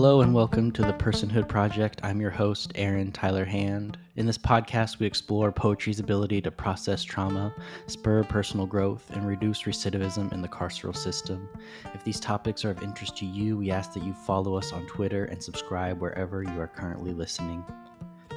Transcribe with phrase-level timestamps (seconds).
[0.00, 2.00] Hello and welcome to the Personhood Project.
[2.02, 3.98] I'm your host, Aaron Tyler Hand.
[4.16, 7.54] In this podcast, we explore poetry's ability to process trauma,
[7.86, 11.50] spur personal growth, and reduce recidivism in the carceral system.
[11.92, 14.86] If these topics are of interest to you, we ask that you follow us on
[14.86, 17.62] Twitter and subscribe wherever you are currently listening.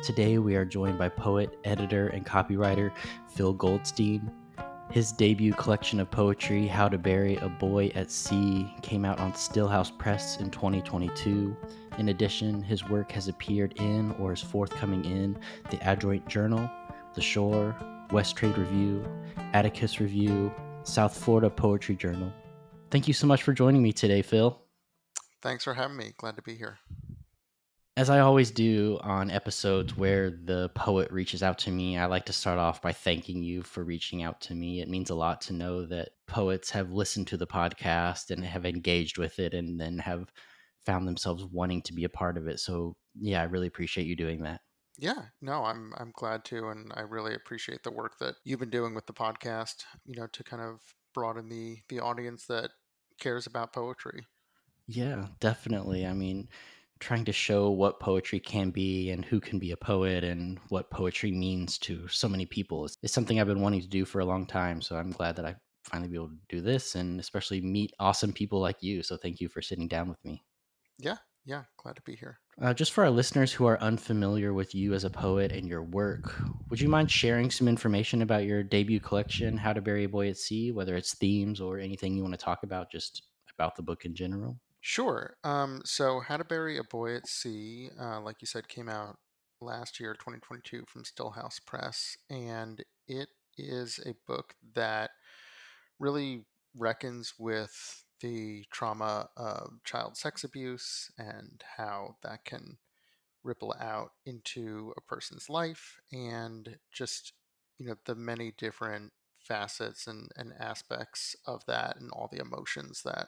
[0.04, 2.92] Today, we are joined by poet, editor, and copywriter
[3.30, 4.30] Phil Goldstein.
[4.94, 9.34] His debut collection of poetry, How to Bury a Boy at Sea, came out on
[9.34, 11.58] Stillhouse Press in 2022.
[11.98, 15.36] In addition, his work has appeared in or is forthcoming in
[15.72, 16.70] the Adroit Journal,
[17.16, 17.76] The Shore,
[18.12, 19.04] West Trade Review,
[19.54, 20.54] Atticus Review,
[20.84, 22.32] South Florida Poetry Journal.
[22.92, 24.62] Thank you so much for joining me today, Phil.
[25.42, 26.14] Thanks for having me.
[26.20, 26.78] Glad to be here
[27.96, 32.26] as I always do on episodes where the poet reaches out to me, I like
[32.26, 34.82] to start off by thanking you for reaching out to me.
[34.82, 38.66] It means a lot to know that poets have listened to the podcast and have
[38.66, 40.32] engaged with it and then have
[40.82, 42.60] found themselves wanting to be a part of it.
[42.60, 44.62] So, yeah, I really appreciate you doing that.
[44.98, 48.70] Yeah, no, I'm I'm glad to and I really appreciate the work that you've been
[48.72, 52.72] doing with the podcast, you know, to kind of broaden the the audience that
[53.20, 54.26] cares about poetry.
[54.88, 56.06] Yeah, definitely.
[56.06, 56.50] I mean,
[57.04, 60.90] trying to show what poetry can be and who can be a poet and what
[60.90, 64.22] poetry means to so many people is, is something I've been wanting to do for
[64.22, 64.82] a long time.
[64.82, 68.32] So I'm glad that I finally be able to do this and especially meet awesome
[68.32, 69.04] people like you.
[69.04, 70.42] So thank you for sitting down with me.
[70.98, 72.40] Yeah, yeah, glad to be here.
[72.62, 75.84] Uh, just for our listeners who are unfamiliar with you as a poet and your
[75.84, 76.36] work,
[76.70, 80.30] would you mind sharing some information about your debut collection, How to Bury a Boy
[80.30, 83.24] at Sea, whether it's themes or anything you want to talk about, just
[83.58, 84.58] about the book in general?
[84.86, 85.38] Sure.
[85.46, 89.18] Um, so, How to Bury a Boy at Sea, uh, like you said, came out
[89.62, 95.12] last year, 2022, from Stillhouse Press, and it is a book that
[96.00, 96.46] really
[96.76, 102.78] reckons with the trauma of child sex abuse and how that can
[103.44, 107.34] ripple out into a person's life and just
[107.78, 113.02] you know the many different facets and, and aspects of that and all the emotions
[113.04, 113.28] that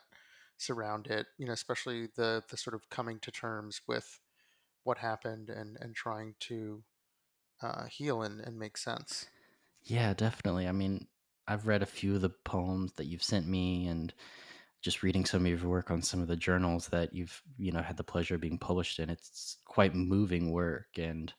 [0.58, 4.20] surround it you know especially the the sort of coming to terms with
[4.84, 6.84] what happened and and trying to
[7.62, 9.26] uh, heal and, and make sense.
[9.84, 10.68] Yeah definitely.
[10.68, 11.08] I mean
[11.48, 14.14] i've read a few of the poems that you've sent me and
[14.82, 17.82] just reading some of your work on some of the journals that you've you know
[17.82, 20.88] had the pleasure of being published in it's quite moving work.
[20.98, 21.34] And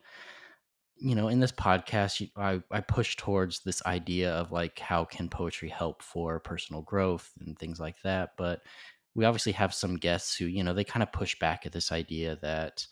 [0.97, 5.29] you know in this podcast I, I push towards this idea of like how can
[5.29, 8.31] poetry help for personal growth and things like that.
[8.37, 8.63] But
[9.17, 11.91] we obviously have some guests who, you know, they kind of push back at this
[11.91, 12.87] idea that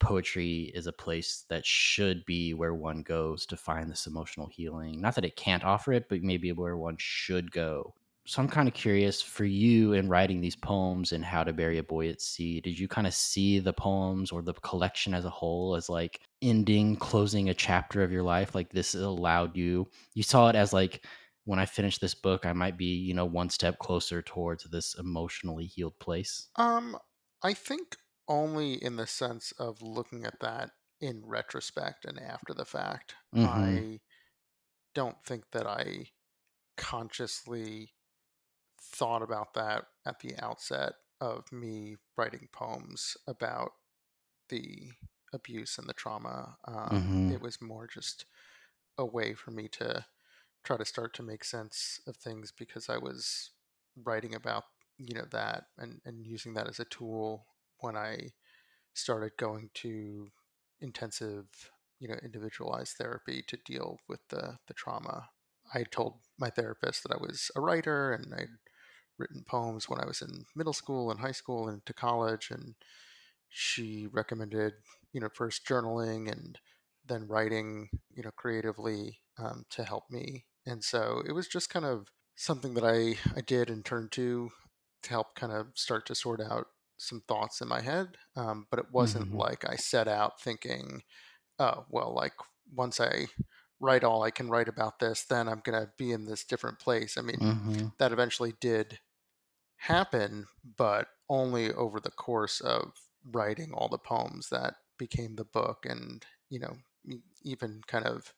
[0.00, 5.00] poetry is a place that should be where one goes to find this emotional healing.
[5.00, 7.94] Not that it can't offer it, but maybe where one should go.
[8.26, 11.78] So I'm kind of curious for you in writing these poems and how to bury
[11.78, 12.60] a boy at sea.
[12.60, 16.20] Did you kind of see the poems or the collection as a whole as like
[16.42, 18.54] ending, closing a chapter of your life?
[18.54, 21.04] Like this allowed you, you saw it as like
[21.44, 24.94] when I finish this book, I might be, you know, one step closer towards this
[24.98, 26.48] emotionally healed place?
[26.56, 26.96] Um,
[27.42, 27.96] I think
[28.28, 30.70] only in the sense of looking at that
[31.00, 33.14] in retrospect and after the fact.
[33.34, 33.46] Mm-hmm.
[33.46, 34.00] I
[34.94, 36.06] don't think that I
[36.76, 37.92] consciously
[38.80, 43.72] thought about that at the outset of me writing poems about
[44.48, 44.90] the
[45.32, 46.56] abuse and the trauma.
[46.66, 47.32] Um, mm-hmm.
[47.32, 48.26] It was more just
[48.98, 50.04] a way for me to
[50.64, 53.50] try to start to make sense of things because I was
[53.96, 54.64] writing about
[54.98, 57.46] you know that and and using that as a tool
[57.80, 58.30] when I
[58.94, 60.28] started going to
[60.80, 61.46] intensive
[61.98, 65.28] you know individualized therapy to deal with the the trauma.
[65.74, 68.48] I told my therapist that I was a writer and I'd
[69.18, 72.74] written poems when I was in middle school and high school and to college and
[73.48, 74.74] she recommended
[75.12, 76.58] you know first journaling and
[77.06, 81.84] then writing you know creatively um, to help me and so it was just kind
[81.84, 84.50] of something that I, I did and turned to
[85.02, 88.16] to help kind of start to sort out some thoughts in my head.
[88.36, 89.38] Um, but it wasn't mm-hmm.
[89.38, 91.02] like I set out thinking,
[91.58, 92.34] oh, well, like
[92.72, 93.26] once I
[93.80, 96.78] write all I can write about this, then I'm going to be in this different
[96.78, 97.18] place.
[97.18, 97.86] I mean, mm-hmm.
[97.98, 99.00] that eventually did
[99.76, 100.46] happen,
[100.76, 102.92] but only over the course of
[103.28, 106.76] writing all the poems that became the book and, you know,
[107.42, 108.32] even kind of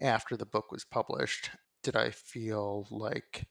[0.00, 1.50] after the book was published,
[1.82, 3.46] did I feel like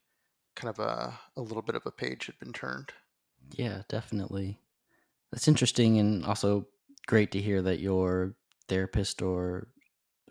[0.56, 2.92] kind of a, a little bit of a page had been turned.
[3.52, 4.60] Yeah, definitely.
[5.32, 6.68] That's interesting and also
[7.08, 8.36] great to hear that your
[8.68, 9.70] therapist or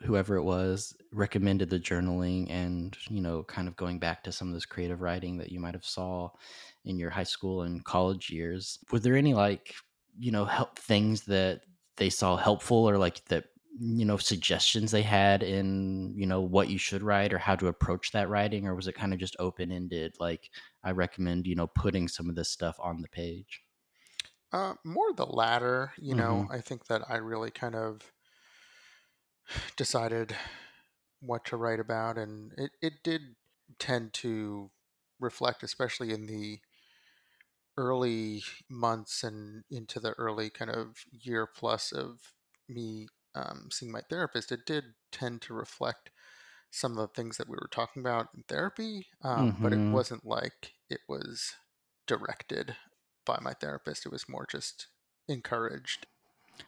[0.02, 4.46] whoever it was recommended the journaling and you know kind of going back to some
[4.46, 6.28] of this creative writing that you might have saw
[6.84, 9.74] in your high school and college years were there any like
[10.18, 11.62] you know, help things that
[11.96, 13.44] they saw helpful or like that
[13.80, 17.68] you know suggestions they had in you know what you should write or how to
[17.68, 20.50] approach that writing or was it kind of just open ended like
[20.84, 23.62] i recommend you know putting some of this stuff on the page
[24.52, 26.44] Uh, more the latter, you know.
[26.44, 28.12] mhm I think that I really kind of
[29.76, 30.36] decided
[31.20, 33.36] what to write about, and it, it did
[33.78, 34.70] tend to
[35.20, 36.60] reflect, especially in the
[37.76, 42.34] early months and into the early kind of year plus of
[42.68, 43.06] me
[43.38, 46.10] um, seeing my therapist, it did tend to reflect
[46.72, 49.88] some of the things that we were talking about in therapy, um, but it mhm
[49.90, 51.54] wasn't like it was
[52.06, 52.76] directed
[53.26, 54.06] by my therapist.
[54.06, 54.88] It was more just
[55.28, 56.06] encouraged.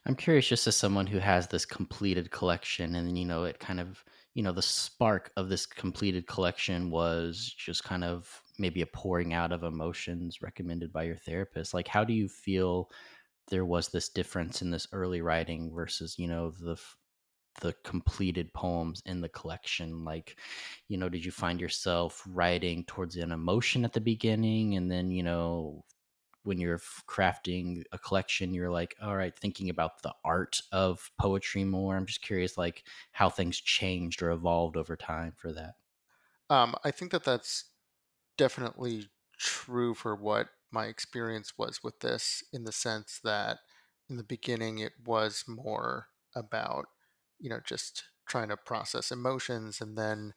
[0.06, 3.81] i'm curious just as someone who has this completed collection and you know it kind
[3.81, 8.87] of you know the spark of this completed collection was just kind of maybe a
[8.87, 12.90] pouring out of emotions recommended by your therapist like how do you feel
[13.48, 16.76] there was this difference in this early writing versus you know the
[17.60, 20.38] the completed poems in the collection like
[20.88, 25.10] you know did you find yourself writing towards an emotion at the beginning and then
[25.10, 25.84] you know
[26.42, 26.78] when you're
[27.08, 31.96] crafting a collection you're like all right thinking about the art of poetry more.
[31.96, 35.75] I'm just curious like how things changed or evolved over time for that.
[36.48, 37.64] Um, I think that that's
[38.36, 39.08] definitely
[39.38, 43.58] true for what my experience was with this, in the sense that
[44.08, 46.87] in the beginning it was more about,
[47.38, 49.81] you know, just trying to process emotions.
[49.81, 50.34] And then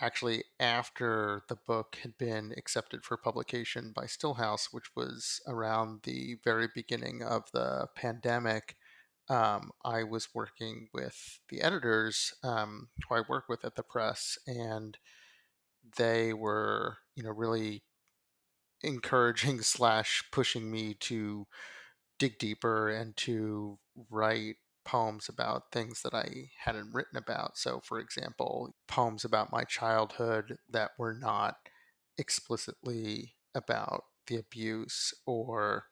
[0.00, 6.36] actually, after the book had been accepted for publication by Stillhouse, which was around the
[6.44, 8.76] very beginning of the pandemic,
[9.28, 14.38] um, I was working with the editors um, who I work with at the press,
[14.46, 14.96] and
[15.96, 17.82] they were, you know, really
[18.82, 21.46] encouraging slash pushing me to
[22.18, 23.78] dig deeper and to
[24.10, 27.58] write poems about things that I hadn't written about.
[27.58, 31.56] So, for example, poems about my childhood that were not
[32.16, 35.84] explicitly about the abuse or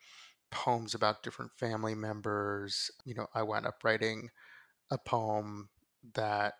[0.51, 2.91] poems about different family members.
[3.05, 4.31] You know, I wound up writing
[4.91, 5.69] a poem
[6.15, 6.55] that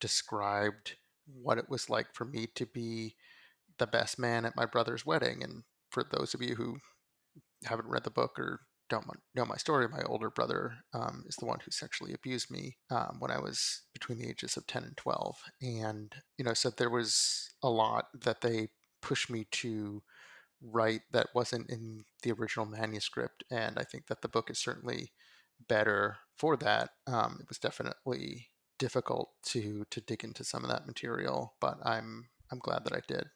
[0.00, 0.96] described
[1.26, 3.16] what it was like for me to be
[3.78, 5.42] the best man at my brother's wedding.
[5.42, 6.78] And for those of you who
[7.64, 11.46] haven't read the book or don't know my story, my older brother um, is the
[11.46, 14.96] one who sexually abused me um, when I was between the ages of 10 and
[14.96, 15.36] 12.
[15.60, 18.68] And, you know, so there was a lot that they
[19.02, 20.02] pushed me to
[20.62, 23.44] write that wasn't in the original manuscript.
[23.50, 25.12] And I think that the book is certainly
[25.68, 26.90] better for that.
[27.06, 28.48] Um, it was definitely
[28.78, 33.00] difficult to to dig into some of that material, but I'm I'm glad that I
[33.06, 33.26] did.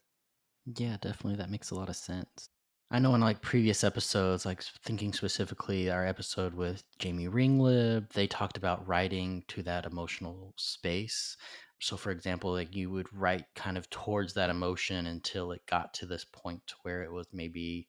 [0.66, 1.36] Yeah, definitely.
[1.36, 2.48] That makes a lot of sense.
[2.90, 8.26] I know in like previous episodes, like thinking specifically our episode with Jamie Ringlib, they
[8.26, 11.36] talked about writing to that emotional space.
[11.80, 15.94] So, for example, like you would write kind of towards that emotion until it got
[15.94, 17.88] to this point where it was maybe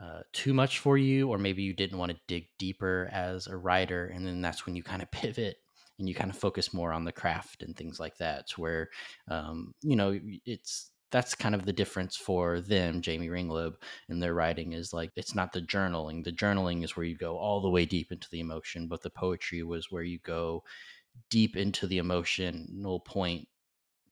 [0.00, 3.56] uh, too much for you, or maybe you didn't want to dig deeper as a
[3.56, 5.56] writer, and then that's when you kind of pivot
[5.98, 8.50] and you kind of focus more on the craft and things like that.
[8.56, 8.88] Where,
[9.28, 13.74] um, you know, it's that's kind of the difference for them, Jamie Ringlob,
[14.08, 16.24] and their writing is like it's not the journaling.
[16.24, 19.10] The journaling is where you go all the way deep into the emotion, but the
[19.10, 20.62] poetry was where you go
[21.30, 23.48] deep into the emotional point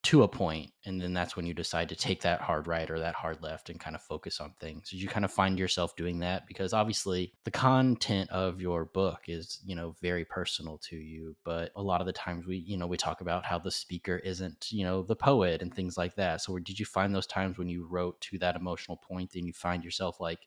[0.07, 3.01] to a point and then that's when you decide to take that hard right or
[3.01, 4.89] that hard left and kind of focus on things.
[4.89, 6.47] Did you kind of find yourself doing that?
[6.47, 11.73] Because obviously the content of your book is you know very personal to you but
[11.75, 14.71] a lot of the times we you know we talk about how the speaker isn't
[14.71, 16.41] you know the poet and things like that.
[16.41, 19.53] So did you find those times when you wrote to that emotional point and you
[19.53, 20.47] find yourself like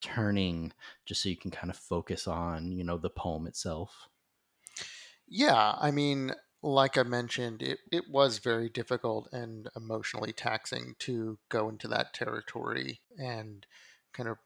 [0.00, 0.72] turning
[1.04, 4.08] just so you can kind of focus on you know the poem itself?
[5.28, 6.32] Yeah, I mean,
[6.66, 12.12] like I mentioned, it, it was very difficult and emotionally taxing to go into that
[12.12, 13.64] territory and
[14.12, 14.38] kind of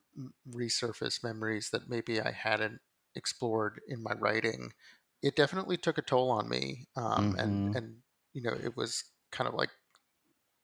[0.51, 2.81] resurface memories that maybe I hadn't
[3.17, 4.75] explored in my writing.
[5.23, 6.89] It definitely took a toll on me.
[6.95, 7.97] Um, and, mm-hmm and,
[8.35, 9.71] you know, it was kind of like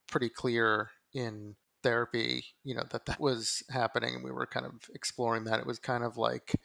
[0.08, 4.72] pretty clear in therapy, you know, that that was happening and we were kind of
[4.94, 5.58] exploring that.
[5.58, 6.60] It was kind of like,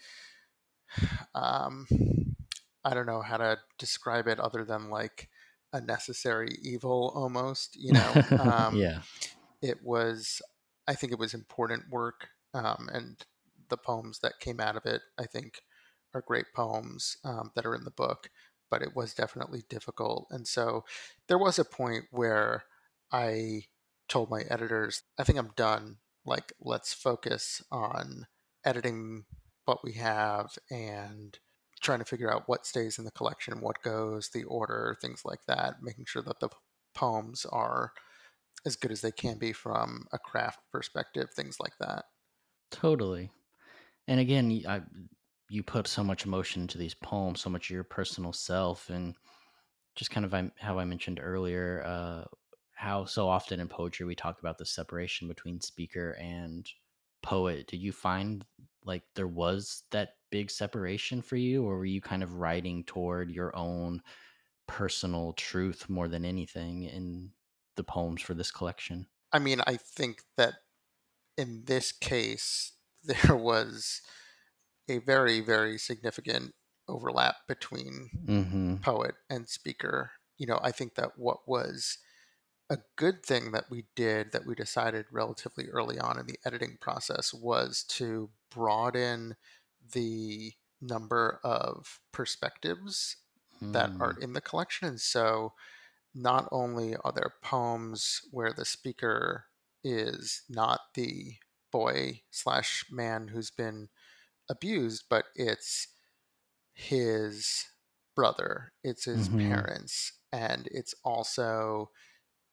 [1.33, 1.88] um,
[2.83, 5.29] I don't know how to describe it other than like
[5.73, 8.13] a necessary evil almost, you know.
[8.39, 9.01] Um, yeah
[9.61, 10.41] it was,
[10.88, 13.17] I think it was important work, um, and
[13.69, 15.61] the poems that came out of it, I think,
[16.13, 18.29] are great poems um, that are in the book,
[18.69, 20.27] but it was definitely difficult.
[20.31, 20.83] And so
[21.27, 22.63] there was a point where
[23.11, 23.63] I
[24.09, 25.97] told my editors, I think I'm done.
[26.25, 28.27] Like, let's focus on
[28.65, 29.25] editing
[29.65, 31.38] what we have and
[31.81, 35.43] trying to figure out what stays in the collection, what goes, the order, things like
[35.47, 36.50] that, making sure that the
[36.93, 37.91] poems are
[38.65, 42.05] as good as they can be from a craft perspective, things like that.
[42.69, 43.31] Totally.
[44.07, 44.81] And again, I,
[45.50, 49.15] you put so much emotion into these poems, so much of your personal self, and
[49.95, 52.25] just kind of how I mentioned earlier, uh,
[52.75, 56.67] how so often in poetry we talk about the separation between speaker and
[57.21, 57.67] poet.
[57.67, 58.45] Did you find
[58.85, 63.29] like there was that big separation for you, or were you kind of writing toward
[63.29, 64.01] your own
[64.67, 67.31] personal truth more than anything in
[67.75, 69.07] the poems for this collection?
[69.31, 70.55] I mean, I think that
[71.38, 72.73] in this case,
[73.03, 74.01] there was
[74.89, 76.53] a very, very significant
[76.88, 78.75] overlap between mm-hmm.
[78.77, 80.11] poet and speaker.
[80.38, 81.97] You know, I think that what was
[82.69, 86.77] a good thing that we did that we decided relatively early on in the editing
[86.79, 89.35] process was to broaden
[89.93, 93.17] the number of perspectives
[93.61, 93.73] mm.
[93.73, 94.23] that are hmm.
[94.23, 94.88] in the collection.
[94.88, 95.53] And so
[96.13, 99.45] not only are there poems where the speaker
[99.83, 101.35] is not the
[101.71, 103.89] boy slash man who's been
[104.50, 105.88] abused, but it's
[106.73, 107.65] his
[108.15, 109.50] brother, it's his mm-hmm.
[109.50, 111.91] parents, and it's also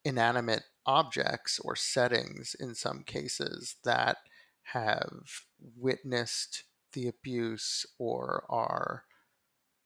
[0.04, 4.18] inanimate objects or settings in some cases that
[4.72, 5.44] have
[5.76, 9.04] witnessed the abuse or are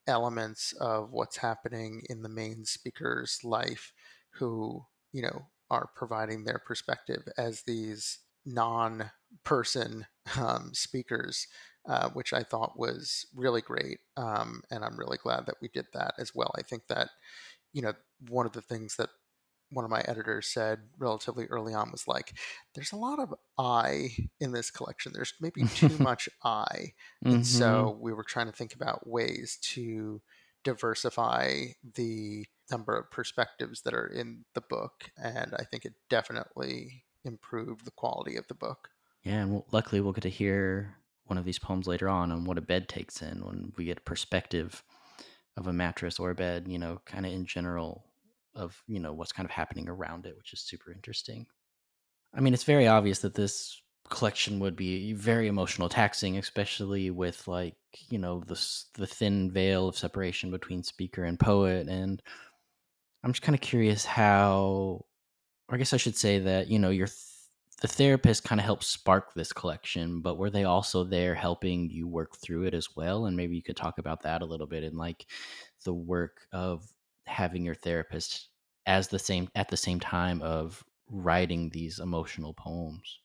[0.07, 3.93] elements of what's happening in the main speaker's life
[4.35, 9.11] who, you know, are providing their perspective as these non
[9.45, 10.07] person
[10.39, 11.47] um, speakers,
[11.89, 13.99] uh, which I thought was really great.
[14.17, 16.53] Um, and I'm really glad that we did that as well.
[16.57, 17.09] I think that,
[17.73, 17.93] you know,
[18.29, 19.11] one of the things that
[19.73, 22.35] one of my editors said relatively early on was like,
[22.75, 25.13] there's a lot of I in this collection.
[25.15, 26.93] There's maybe too much I.
[27.25, 27.43] And mm-hmm.
[27.43, 30.21] so we were trying to think about ways to
[30.63, 31.65] diversify
[31.95, 35.11] the number of perspectives that are in the book.
[35.17, 38.91] And I think it definitely improved the quality of the book.
[39.25, 39.43] Yeah.
[39.43, 42.63] And luckily, we'll get to hear one of these poems later on on what a
[42.63, 44.83] bed takes in when we get a perspective
[45.57, 48.05] of a mattress or a bed, you know, kind of in general
[48.55, 51.47] of you know what's kind of happening around it, which is super interesting.
[52.35, 53.81] I mean, it's very obvious that this
[54.11, 57.77] collection would be very emotional taxing, especially with like
[58.09, 58.61] you know the
[58.95, 61.89] the thin veil of separation between speaker and poet.
[61.89, 62.23] And
[63.25, 65.05] I'm just kind of curious how,
[65.71, 67.19] I guess I should say that you know your th-
[67.83, 72.07] the therapist kind of helped spark this collection, but were they also there helping you
[72.09, 73.27] work through it as well?
[73.27, 75.27] And maybe you could talk about that a little bit and like
[75.85, 76.87] the work of
[77.27, 78.49] having your therapist
[78.87, 83.21] as the same at the same time of writing these emotional poems?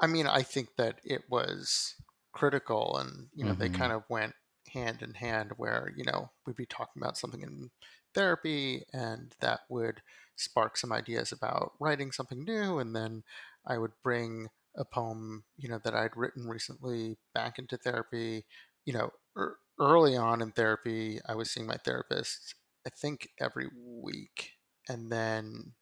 [0.00, 1.94] I mean, I think that it was
[2.36, 3.60] critical and you know mm-hmm.
[3.60, 4.34] they kind of went
[4.72, 7.70] hand in hand where you know we'd be talking about something in
[8.14, 10.02] therapy and that would
[10.36, 13.22] spark some ideas about writing something new and then
[13.66, 18.44] I would bring a poem you know that I'd written recently back into therapy
[18.84, 22.54] you know er, early on in therapy I was seeing my therapist
[22.86, 24.52] I think every week.
[24.88, 25.72] And then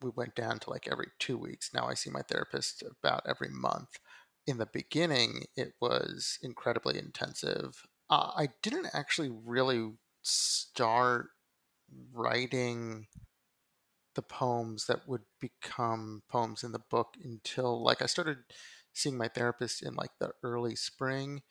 [0.00, 1.70] we went down to like every two weeks.
[1.74, 3.98] Now I see my therapist about every month.
[4.46, 7.82] In the beginning, it was incredibly intensive.
[8.08, 9.90] Uh, I didn't actually really
[10.22, 11.26] start
[12.12, 13.08] writing
[14.14, 18.38] the poems that would become poems in the book until like I started
[18.92, 21.42] seeing my therapist in like the early spring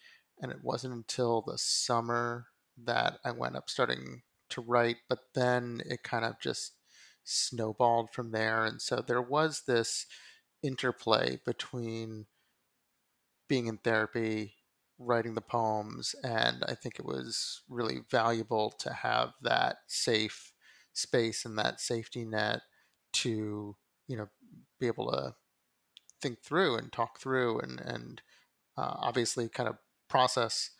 [0.41, 2.47] and it wasn't until the summer
[2.83, 6.73] that I went up starting to write, but then it kind of just
[7.23, 8.65] snowballed from there.
[8.65, 10.05] And so there was this
[10.63, 12.25] interplay between
[13.47, 14.55] being in therapy,
[14.99, 20.53] writing the poems, and I think it was really valuable to have that safe
[20.93, 22.61] space and that safety net
[23.13, 23.75] to,
[24.07, 24.27] you know,
[24.79, 25.35] be able to
[26.21, 28.21] think through and talk through and, and
[28.77, 29.77] uh, obviously kind of
[30.09, 30.71] process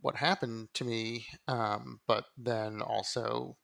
[0.00, 3.56] what happened to me, um, but then also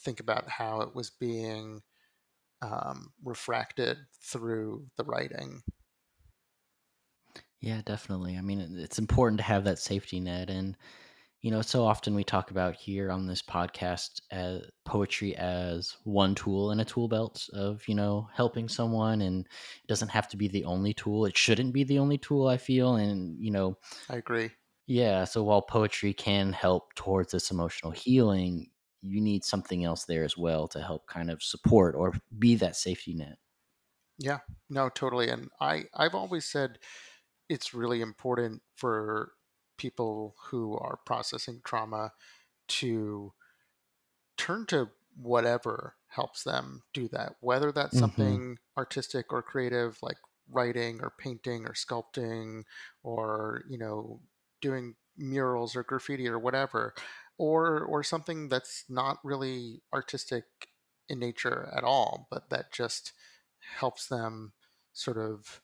[0.00, 1.82] think about how it was being
[2.62, 5.62] um, refracted through the writing.
[7.60, 8.36] Yeah, definitely.
[8.38, 10.48] I mean, it's important to have that safety net.
[10.48, 10.76] And,
[11.42, 16.34] you know, so often we talk about here on this podcast as poetry as one
[16.34, 19.20] tool in a tool belt of, you know, helping someone.
[19.20, 21.26] And it doesn't have to be the only tool.
[21.26, 22.94] It shouldn't be the only tool, I feel.
[22.96, 23.76] And, you know,
[24.08, 24.50] I agree.
[24.90, 28.70] Yeah, so while poetry can help towards this emotional healing,
[29.02, 32.74] you need something else there as well to help kind of support or be that
[32.76, 33.38] safety net.
[34.18, 35.28] Yeah, no, totally.
[35.28, 36.78] And I, I've always said,
[37.48, 39.34] it's really important for
[39.78, 42.12] people who are processing trauma
[42.68, 43.34] to
[44.36, 48.38] turn to whatever helps them do that, whether that's Mm-hmm.
[48.38, 50.18] something artistic or creative like
[50.48, 52.64] writing or painting or sculpting
[53.02, 54.22] or, you know,
[54.60, 56.94] doing murals or graffiti or whatever,
[57.38, 60.44] or or something that's not really artistic
[61.08, 63.12] in nature at all, but that just
[63.78, 64.52] helps them
[64.92, 65.62] sort of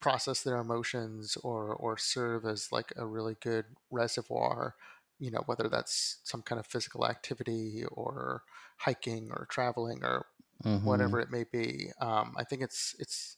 [0.00, 4.74] process their emotions or or serve as like a really good reservoir
[5.18, 8.42] you know whether that's some kind of physical activity or
[8.78, 10.26] hiking or traveling or
[10.64, 11.18] Mm-hmm.
[11.18, 13.36] whatever it may be um, i think it's it's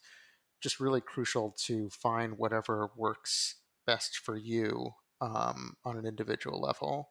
[0.61, 7.11] just really crucial to find whatever works best for you um, on an individual level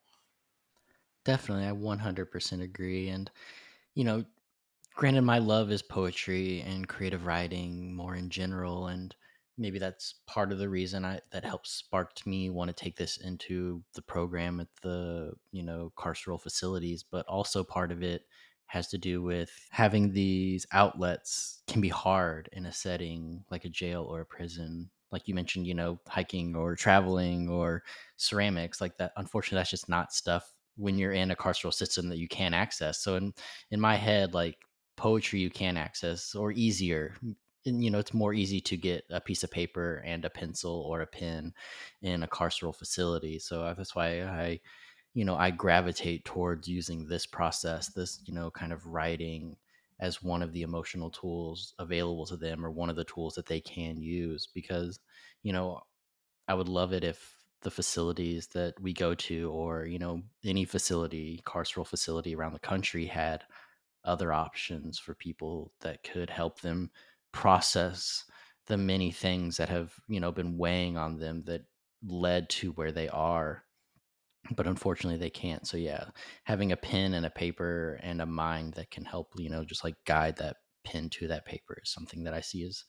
[1.26, 3.10] Definitely, I 100% agree.
[3.10, 3.30] And,
[3.96, 4.26] you know,
[4.96, 8.88] granted, my love is poetry and creative writing more in general.
[8.88, 9.16] And
[9.58, 13.18] maybe that's part of the reason I that helped sparked me want to take this
[13.18, 17.04] into the program at the, you know, carceral facilities.
[17.04, 18.28] But also part of it
[18.68, 23.70] has to do with having these outlets can be hard in a setting like a
[23.70, 24.92] jail or a prison.
[25.12, 27.84] Like you mentioned, you know, hiking or traveling or
[28.18, 29.12] ceramics, like that.
[29.18, 33.00] Unfortunately, that's just not stuff when you're in a carceral system that you can't access.
[33.00, 33.34] So in
[33.72, 34.58] in my head, like
[34.98, 37.16] poetry you can access or easier.
[37.66, 40.82] And, you know, it's more easy to get a piece of paper and a pencil
[40.90, 41.54] or a pen
[42.02, 43.38] in a carceral facility.
[43.40, 44.62] So uh, that's why I,
[45.14, 49.58] you know, I gravitate towards using this process, this, you know, kind of writing
[50.00, 53.48] as one of the emotional tools available to them or one of the tools that
[53.48, 55.00] they can use because,
[55.44, 55.82] you know,
[56.48, 60.66] I would love it if the facilities that we go to or, you know, any
[60.66, 63.44] facility, carceral facility around the country had
[64.06, 66.92] other options for people that could help them
[67.32, 68.26] process
[68.68, 71.66] the many things that have, you know, been weighing on them that
[72.04, 73.66] led to where they are.
[74.52, 75.68] But unfortunately, they can't.
[75.68, 76.10] So, yeah,
[76.46, 79.84] having a pen and a paper and a mind that can help, you know, just
[79.84, 82.86] like guide that pen to that paper is something that I see as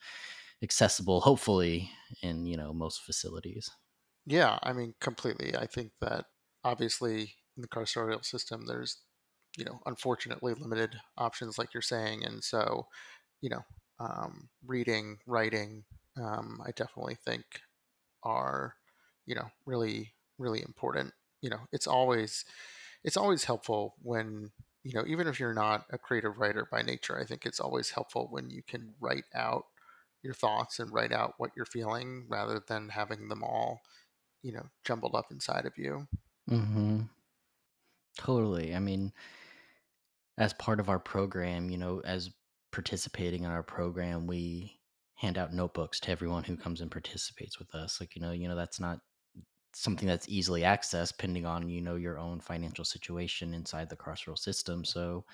[0.63, 1.91] accessible, hopefully,
[2.23, 3.71] in, you know, most facilities.
[4.27, 6.27] yeah i mean completely i think that
[6.65, 9.03] obviously in the carceral system there's
[9.57, 12.87] you know unfortunately limited options like you're saying and so
[13.43, 13.63] you know,
[14.01, 15.85] um, reading, writing,
[16.17, 17.45] um, I definitely think
[18.25, 18.77] are,
[19.27, 21.15] you know, really, really important.
[21.43, 22.45] You know, it's always,
[23.05, 24.51] it's always helpful when,
[24.85, 27.91] you know, even if you're not a creative writer by nature, I think it's always
[27.91, 29.65] helpful when you can write out
[30.23, 33.81] your thoughts and write out what you're feeling rather than having them all,
[34.43, 36.09] you know, jumbled up inside of you.
[36.49, 37.09] hmm
[38.17, 38.75] Totally.
[38.75, 39.13] I mean,
[40.39, 42.31] as part of our program, you know, as
[42.73, 44.81] participating in our program, we
[45.15, 48.01] hand out notebooks to everyone who comes and participates with us.
[48.01, 49.01] Like, you know, you know, that's not
[49.73, 54.39] something that's easily accessed depending on, you know, your own financial situation inside the carceral
[54.39, 54.85] system.
[54.85, 55.25] So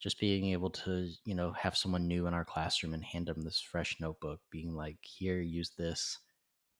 [0.00, 3.42] just being able to, you know, have someone new in our classroom and hand them
[3.42, 6.18] this fresh notebook, being like, here, use this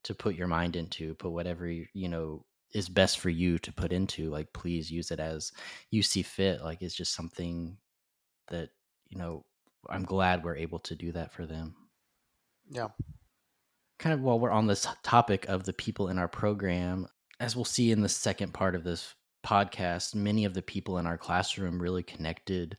[0.05, 3.93] to put your mind into, put whatever, you know, is best for you to put
[3.93, 5.53] into, like, please use it as
[5.91, 6.63] you see fit.
[6.63, 7.77] Like, it's just something
[8.49, 8.71] that,
[9.09, 9.45] you know,
[9.89, 11.75] I'm glad we're able to do that for them.
[12.71, 12.89] Yeah.
[13.99, 17.09] Kind of while we're on this topic of the people in our program,
[17.41, 21.07] as we'll see in the second part of this podcast, many of the people in
[21.07, 22.77] our classroom really connected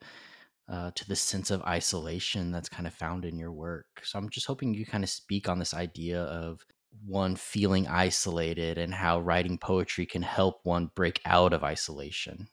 [0.69, 3.87] uh, to the sense of isolation that's kind of found in your work.
[4.03, 6.63] So I'm just hoping you kind of speak on this idea of
[7.05, 12.47] one feeling isolated and how writing poetry can help one break out of isolation.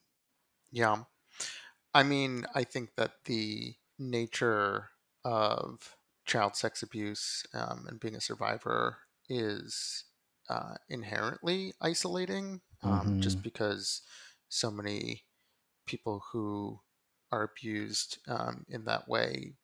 [0.73, 1.03] Yeah.
[1.95, 4.89] I mean, I think that the nature
[5.25, 10.05] of child sex abuse um, and being a survivor is
[10.51, 13.21] uh, inherently isolating um, Mm-hmm.
[13.21, 14.03] just because
[14.49, 15.25] so many
[15.87, 16.81] people who
[17.33, 19.55] are abused um, in that way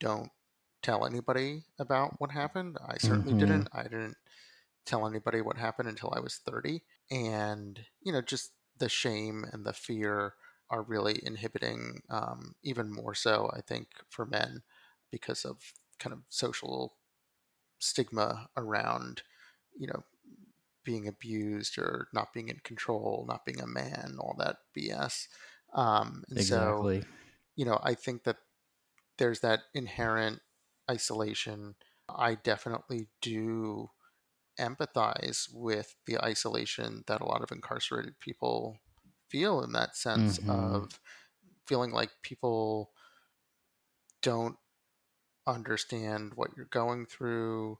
[0.00, 0.30] don't
[0.82, 2.76] tell anybody about what happened.
[2.86, 3.34] I certainly Mm-hmm.
[3.34, 3.68] didn't.
[3.72, 4.16] I didn't
[4.86, 6.82] tell anybody what happened until I was 30.
[7.10, 10.34] And, you know, just the shame and the fear
[10.70, 14.62] are really inhibiting, um, even more so, I think, for men
[15.10, 15.58] because of
[15.98, 16.96] kind of social
[17.78, 19.22] stigma around,
[19.78, 20.04] you know,
[20.84, 25.28] being abused or not being in control, not being a man, all that BS.
[25.74, 26.90] Um, and so,
[27.56, 28.38] you know, I think that
[29.18, 30.40] there's that inherent
[30.90, 31.76] isolation.
[32.08, 33.90] I definitely do
[34.60, 38.78] empathize with the isolation that a lot of incarcerated people
[39.28, 40.48] feel in that sense Mm-hmm.
[40.48, 41.00] of
[41.66, 42.92] feeling like people
[44.22, 44.56] don't
[45.46, 47.78] understand what you're going through.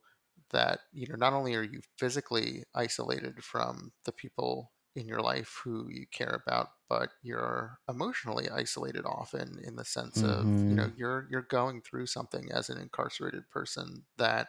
[0.50, 5.60] that you know not only are you physically isolated from the people in your life
[5.64, 10.88] who you care about but you're emotionally isolated often in the sense of you know
[10.88, 10.96] Mhm.
[10.96, 14.48] you're you're going through something as an incarcerated person that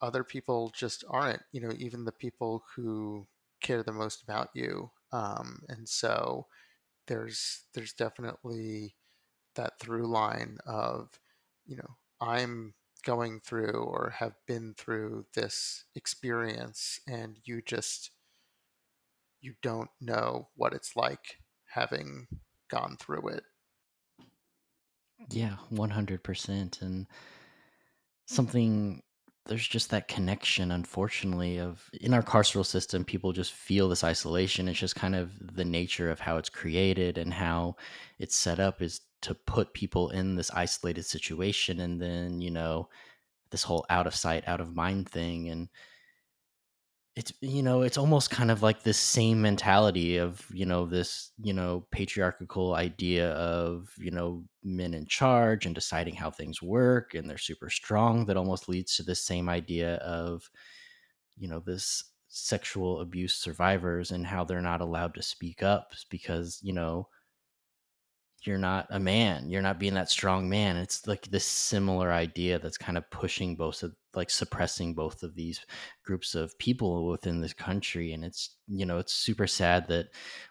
[0.00, 3.26] other people just aren't you know even the people who
[3.60, 6.46] care the most about you um, and so
[7.08, 8.96] there's there's definitely
[9.56, 11.20] that through line of
[11.68, 18.10] you know i'm going through or have been through this experience and you just
[19.40, 22.26] you don't know what it's like having
[22.68, 23.44] gone through it
[25.30, 26.82] Yeah, 100%.
[26.82, 27.06] And
[28.26, 29.02] something,
[29.48, 34.68] there's just that connection, unfortunately, of in our carceral system, people just feel this isolation.
[34.68, 37.76] It's just kind of the nature of how it's created and how
[38.18, 41.80] it's set up is to put people in this isolated situation.
[41.80, 42.88] And then, you know,
[43.50, 45.48] this whole out of sight, out of mind thing.
[45.48, 45.68] And
[47.18, 51.32] It's you know, it's almost kind of like this same mentality of, you know, this,
[51.42, 57.14] you know, patriarchal idea of, you know, men in charge and deciding how things work
[57.14, 60.48] and they're super strong that almost leads to this same idea of,
[61.36, 66.60] you know, this sexual abuse survivors and how they're not allowed to speak up because,
[66.62, 67.08] you know,
[68.42, 69.50] you're not a man.
[69.50, 70.76] You're not being that strong man.
[70.76, 75.34] It's like this similar idea that's kind of pushing both of like suppressing both of
[75.34, 75.64] these
[76.04, 78.12] groups of people within this country.
[78.12, 80.08] And it's, you know, it's super sad that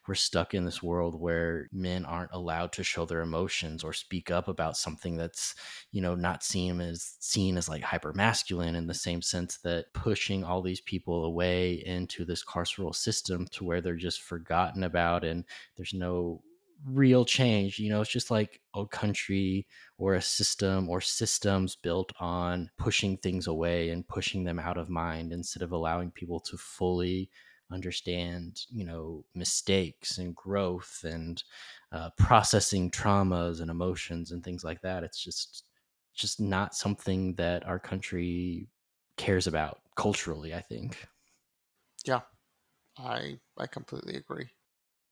[0.07, 4.29] we're stuck in this world where men aren't allowed to show their emotions or speak
[4.31, 5.55] up about something that's,
[5.91, 9.91] you know, not seen as seen as like hyper masculine in the same sense that
[9.93, 15.23] pushing all these people away into this carceral system to where they're just forgotten about
[15.23, 15.43] and
[15.75, 16.41] there's no
[16.85, 17.79] real change.
[17.79, 23.17] You know, it's just like a country or a system or systems built on pushing
[23.17, 27.29] things away and pushing them out of mind instead of allowing people to fully
[27.71, 31.43] understand, you know, mistakes and growth and
[31.91, 35.03] uh, processing traumas and emotions and things like that.
[35.03, 35.63] It's just
[36.13, 38.67] just not something that our country
[39.17, 41.05] cares about culturally, I think.
[42.05, 42.21] yeah
[42.97, 44.51] i i completely agree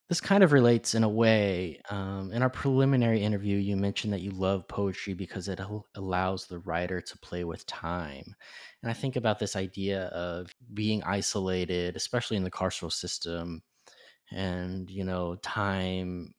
[0.08, 1.82] This kind of relates in a way.
[1.90, 6.46] Um, in our preliminary interview, you mentioned that you love poetry because it al- allows
[6.46, 8.36] the writer to play with time.
[8.84, 13.64] And I think about this idea of being isolated, especially in the carceral system.
[14.32, 16.36] And, you know, time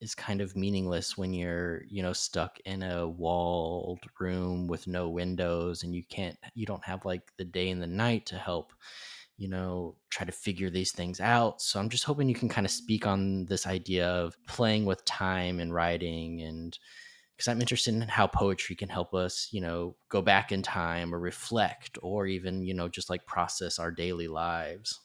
[0.00, 5.08] is kind of meaningless when you're, you know, stuck in a walled room with no
[5.08, 8.72] windows and you can't, you don't have like the day and the night to help
[9.36, 11.60] you know, try to figure these things out.
[11.62, 15.04] So I'm just hoping you can kind of speak on this idea of playing with
[15.04, 16.78] time and writing and
[17.36, 21.14] because I'm interested in how poetry can help us, you know, go back in time
[21.14, 25.00] or reflect or even, you know, just like process our daily lives.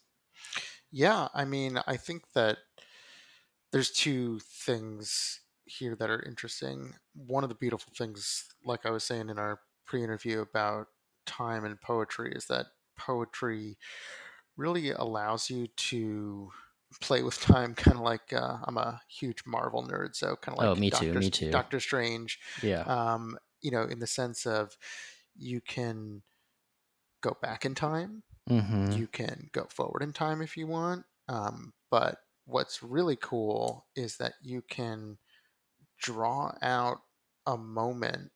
[0.90, 2.58] yeah i mean i think that
[3.72, 6.94] there's two things here that are interesting.
[7.14, 10.86] One of the beautiful things, like I was saying in our pre interview about
[11.26, 12.66] time and poetry, is that
[12.98, 13.78] poetry
[14.56, 16.50] really allows you to
[17.00, 20.58] play with time, kind of like uh, I'm a huge Marvel nerd, so kind of
[20.60, 21.14] Oh, like me too.
[21.14, 21.50] Doctor Me too.
[21.50, 22.86] Doctor Strange, Yeah.
[22.86, 24.76] um, you know, in the sense of
[25.36, 26.22] you can
[27.20, 28.98] go back in time Mhm.
[28.98, 31.06] you can go forward in time if you want.
[31.28, 35.18] Um, but what's really cool is that you can
[35.98, 36.98] draw out
[37.46, 38.32] a moment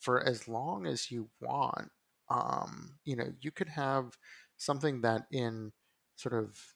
[0.00, 1.92] for as long as you want.
[2.30, 4.16] Um, you know, you could have
[4.56, 5.72] something that in
[6.16, 6.74] sort of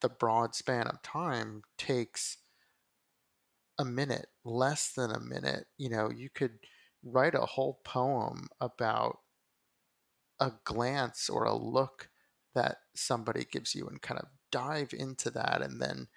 [0.00, 2.38] the broad span of time takes
[3.78, 5.66] a minute, less than a minute.
[5.78, 6.58] You know, you could
[7.02, 9.18] write a whole poem about
[10.38, 12.10] a glance or a look
[12.54, 16.08] that somebody gives you and kind of dive into that and then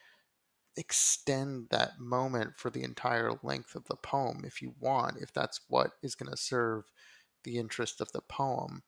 [0.77, 5.61] extend that moment for the entire length of the poem if you want, if that's
[5.69, 6.83] what is going to serve
[7.45, 8.83] the interest of the poem.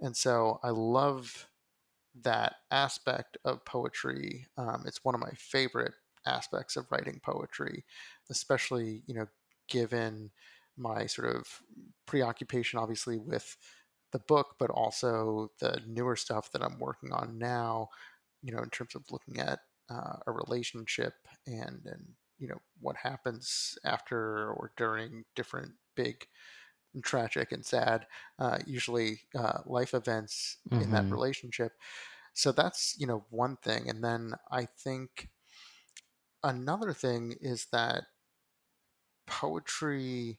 [0.00, 1.48] And so I love
[2.22, 4.46] that aspect of poetry.
[4.58, 5.94] Um, it's one of my favorite
[6.26, 7.84] aspects of writing poetry,
[8.30, 9.26] especially, you know,
[9.68, 10.30] given
[10.76, 11.46] my sort of
[12.06, 13.56] preoccupation, obviously, with
[14.12, 17.88] the book, but also the newer stuff that I'm working on now,
[18.42, 21.14] you know, in terms of looking at uh, a relationship
[21.46, 22.04] and, and,
[22.38, 26.26] you know, what happens after or during different big
[26.94, 28.06] and tragic and sad,
[28.38, 31.12] uh, usually uh, life events in that Mhm.
[31.12, 31.72] relationship
[32.34, 35.30] so that's you know one thing and then i think
[36.44, 38.04] another thing is that
[39.26, 40.38] poetry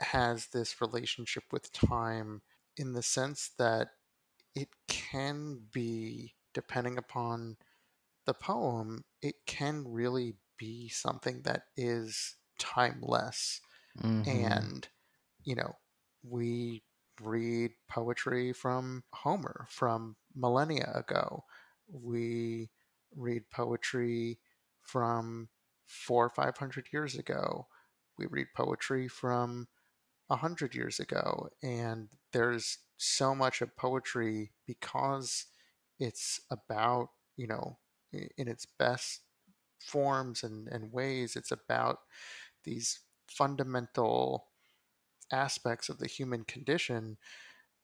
[0.00, 2.42] has this relationship with time
[2.76, 3.90] in the sense that
[4.54, 7.58] it can be, depending upon
[8.26, 13.60] the poem, it can really be something that is timeless.
[14.02, 14.30] Mm-hmm.
[14.30, 14.88] And,
[15.44, 15.76] you know,
[16.22, 16.82] we
[17.20, 21.44] read poetry from Homer from millennia ago.
[21.90, 22.70] We
[23.16, 24.38] read poetry
[24.82, 25.48] from
[25.86, 27.66] four or five hundred years ago.
[28.18, 29.68] We read poetry from
[30.30, 31.48] a hundred years ago.
[31.62, 35.46] And there's so much of poetry because
[35.98, 37.78] it's about, you know,
[38.12, 39.20] in its best
[39.80, 41.98] forms and, and ways, it's about
[42.64, 44.46] these fundamental
[45.32, 47.18] aspects of the human condition.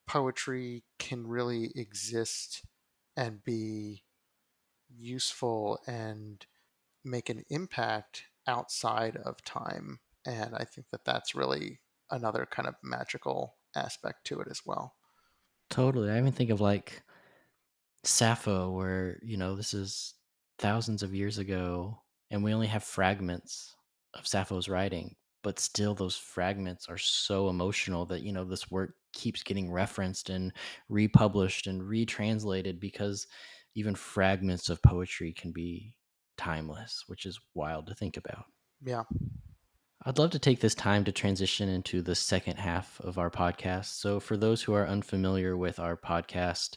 [0.07, 2.65] Poetry can really exist
[3.17, 4.05] and be
[4.89, 6.45] useful and
[7.05, 10.01] make an impact outside of time.
[10.27, 11.81] And I think that that's really
[12.11, 14.95] another kind of magical aspect to it as well.
[15.71, 16.11] Totally.
[16.11, 17.03] I even think of like
[18.05, 20.15] Sappho, where, you know, this is
[20.59, 23.75] thousands of years ago, and we only have fragments
[24.13, 28.97] of Sappho's writing, but still those fragments are so emotional that, you know, this work
[29.13, 30.53] keeps getting referenced and
[30.89, 33.29] republished and retranslated because
[33.77, 35.95] even fragments of poetry can be
[36.37, 38.47] timeless, which is wild to think about.
[38.85, 39.05] Yeah.
[40.07, 43.87] I'd love to take this time to transition into the second half of our podcast.
[43.87, 46.77] So, for those who are unfamiliar with our podcast,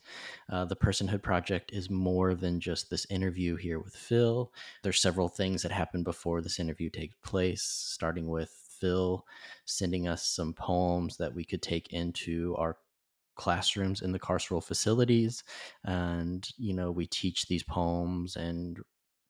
[0.49, 4.53] uh, the Personhood Project is more than just this interview here with Phil.
[4.81, 9.25] There's several things that happen before this interview takes place, starting with Phil
[9.65, 12.77] sending us some poems that we could take into our
[13.35, 15.43] classrooms in the carceral facilities
[15.83, 18.79] and you know we teach these poems and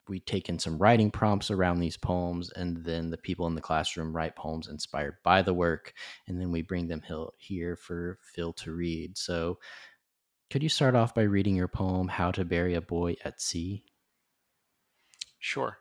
[0.10, 3.62] we take in some writing prompts around these poems and then the people in the
[3.62, 5.94] classroom write poems inspired by the work
[6.28, 7.02] and then we bring them
[7.38, 9.18] here for phil to read.
[9.18, 9.60] So
[10.50, 13.84] could you start off by reading your poem how to bury a boy at sea?
[15.40, 15.78] Sure.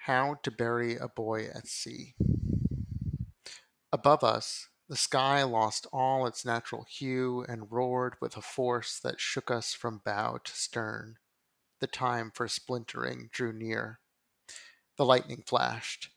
[0.00, 2.14] How to bury a boy at sea.
[3.92, 9.18] Above us the sky lost all its natural hue and roared with a force that
[9.18, 11.16] shook us from bow to stern.
[11.80, 14.00] The time for splintering drew near.
[14.98, 16.10] The lightning flashed.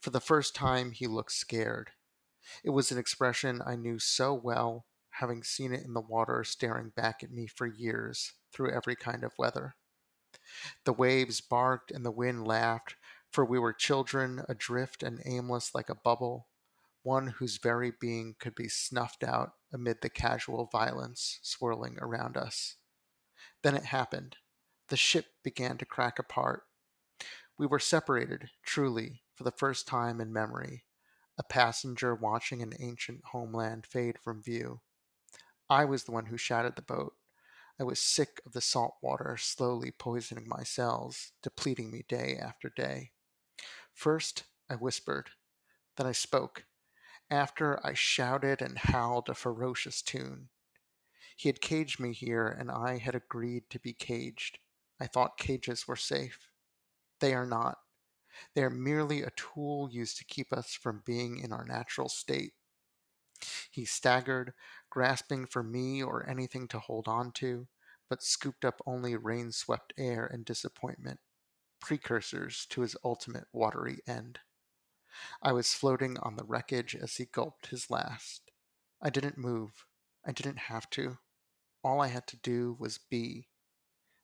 [0.00, 1.90] For the first time, he looked scared.
[2.62, 6.90] It was an expression I knew so well, having seen it in the water staring
[6.90, 9.74] back at me for years, through every kind of weather.
[10.84, 12.94] The waves barked and the wind laughed,
[13.32, 16.46] for we were children, adrift and aimless like a bubble,
[17.02, 22.76] one whose very being could be snuffed out amid the casual violence swirling around us.
[23.62, 24.36] Then it happened.
[24.88, 26.64] The ship began to crack apart.
[27.56, 30.84] We were separated, truly, for the first time in memory,
[31.38, 34.80] a passenger watching an ancient homeland fade from view.
[35.68, 37.14] I was the one who shattered the boat.
[37.78, 42.68] I was sick of the salt water slowly poisoning my cells, depleting me day after
[42.68, 43.12] day.
[43.94, 45.30] First, I whispered.
[45.96, 46.64] Then I spoke
[47.30, 50.48] after I shouted and howled a ferocious tune.
[51.36, 54.58] He had caged me here, and I had agreed to be caged.
[55.00, 56.48] I thought cages were safe.
[57.20, 57.78] They are not.
[58.54, 62.54] They are merely a tool used to keep us from being in our natural state.
[63.70, 64.52] He staggered,
[64.90, 67.68] grasping for me or anything to hold on to,
[68.08, 71.20] but scooped up only rain swept air and disappointment,
[71.80, 74.40] precursors to his ultimate watery end.
[75.42, 78.50] I was floating on the wreckage as he gulped his last.
[79.02, 79.86] I didn't move.
[80.24, 81.18] I didn't have to.
[81.82, 83.48] All I had to do was be.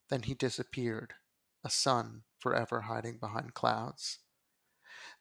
[0.09, 1.15] Then he disappeared,
[1.63, 4.19] a sun forever hiding behind clouds.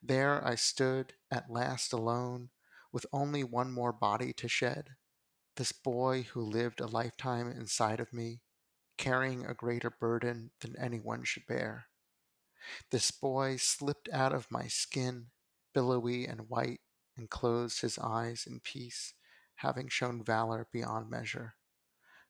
[0.02, 2.50] There I stood, at last alone,
[2.92, 4.96] with only one more body to shed.
[5.56, 8.42] This boy who lived a lifetime inside of me,
[8.98, 11.86] carrying a greater burden than anyone should bear.
[12.90, 15.30] This boy slipped out of my skin
[15.76, 16.80] billowy and white,
[17.18, 19.12] and closed his eyes in peace,
[19.56, 21.54] having shown valor beyond measure.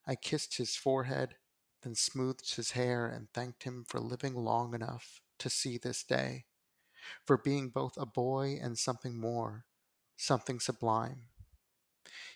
[0.05, 1.37] I kissed his forehead,
[1.85, 6.47] then smoothed his hair, and thanked him for living long enough to see this day,
[7.25, 9.65] for being both a boy and something more,
[10.17, 11.29] something sublime.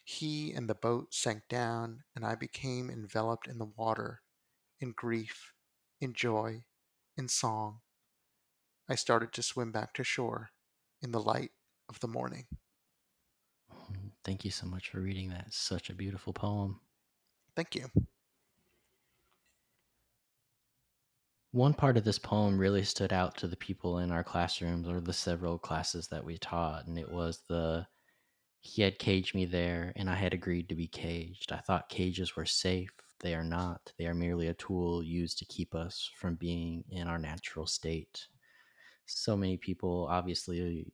[0.05, 4.23] He and the boat sank down, and I became enveloped in the water,
[4.79, 5.55] in grief,
[6.01, 6.67] in joy,
[7.17, 7.81] in song.
[8.89, 10.53] I started to swim back to shore
[11.03, 11.51] in the light
[11.89, 12.47] of the morning.
[14.25, 15.53] Thank you so much for reading that.
[15.53, 16.81] Such a beautiful poem.
[17.57, 17.87] Thank you.
[21.53, 25.01] One part of this poem really stood out to the people in our classrooms or
[25.01, 27.87] the several classes that we taught, and it was the
[28.61, 31.51] he had caged me there, and I had agreed to be caged.
[31.51, 32.91] I thought cages were safe.
[33.21, 33.93] They are not.
[33.99, 38.27] They are merely a tool used to keep us from being in our natural state.
[39.17, 40.87] So many people obviously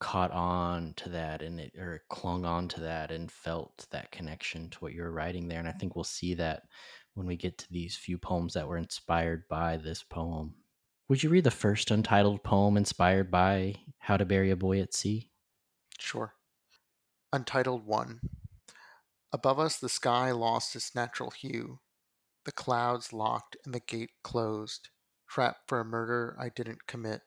[0.00, 4.68] caught on to that and it or clung on to that and felt that connection
[4.68, 5.60] to what you're writing there.
[5.60, 6.64] And I think we'll see that
[7.14, 10.54] when we get to these few poems that were inspired by this poem.
[11.08, 14.94] Would you read the first untitled poem inspired by How to Bury a Boy at
[14.94, 15.30] Sea?
[15.98, 16.34] Sure.
[17.32, 18.20] Untitled 1
[19.32, 21.78] Above us, the sky lost its natural hue.
[22.44, 24.88] The clouds locked and the gate closed,
[25.32, 27.22] trapped for a murder I didn't commit.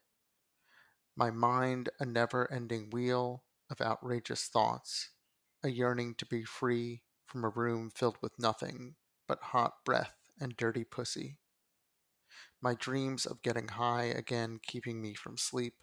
[1.16, 5.10] My mind a never ending wheel of outrageous thoughts,
[5.64, 8.94] a yearning to be free from a room filled with nothing
[9.28, 11.40] but hot breath and dirty pussy.
[12.62, 15.74] My dreams of getting high again keeping me from sleep,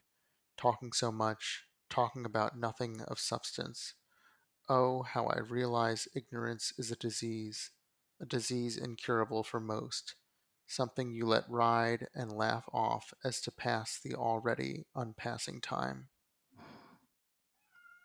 [0.56, 3.94] talking so much, talking about nothing of substance.
[4.68, 7.72] Oh, how I realize ignorance is a disease,
[8.20, 10.14] a disease incurable for most,
[10.72, 16.08] something you let ride and laugh off as to pass the already unpassing time.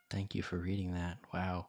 [0.10, 1.18] Thank you for reading that.
[1.34, 1.68] Wow.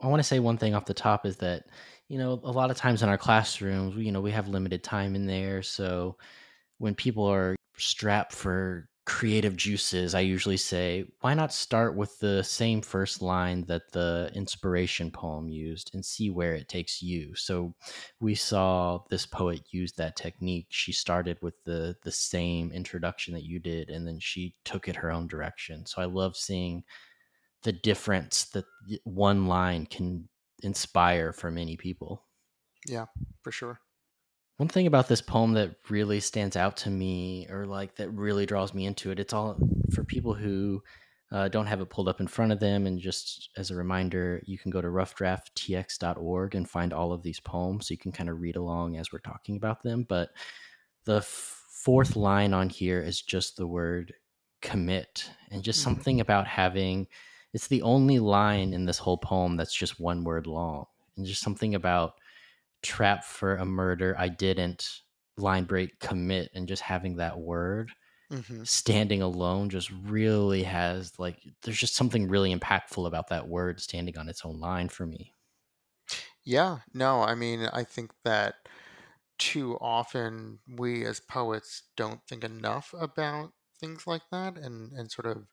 [0.00, 1.64] I want to say one thing off the top is that,
[2.08, 5.14] you know, a lot of times in our classrooms, you know, we have limited time
[5.14, 5.62] in there.
[5.62, 6.16] So
[6.78, 12.42] when people are strapped for creative juices, I usually say, why not start with the
[12.42, 17.34] same first line that the inspiration poem used and see where it takes you?
[17.34, 17.74] So
[18.20, 20.66] we saw this poet use that technique.
[20.68, 24.96] She started with the the same introduction that you did and then she took it
[24.96, 25.86] her own direction.
[25.86, 26.84] So I love seeing
[27.62, 28.66] the difference that
[29.04, 30.28] one line can
[30.62, 32.26] inspire for many people.
[32.86, 33.06] Yeah,
[33.42, 33.80] for sure.
[34.58, 38.44] One thing about this poem that really stands out to me, or like that really
[38.44, 39.56] draws me into it, it's all
[39.94, 40.82] for people who
[41.30, 42.86] uh, don't have it pulled up in front of them.
[42.86, 47.38] And just as a reminder, you can go to roughdrafttx.org and find all of these
[47.38, 50.04] poems so you can kind of read along as we're talking about them.
[50.08, 50.30] But
[51.04, 54.12] the f- fourth line on here is just the word
[54.60, 55.90] commit and just mm-hmm.
[55.90, 57.06] something about having
[57.54, 61.42] it's the only line in this whole poem that's just one word long and just
[61.42, 62.14] something about
[62.82, 65.00] trap for a murder i didn't
[65.36, 67.90] line break commit and just having that word
[68.30, 68.62] mm-hmm.
[68.64, 74.16] standing alone just really has like there's just something really impactful about that word standing
[74.18, 75.34] on its own line for me
[76.44, 78.54] yeah no i mean i think that
[79.38, 85.26] too often we as poets don't think enough about things like that and and sort
[85.26, 85.46] of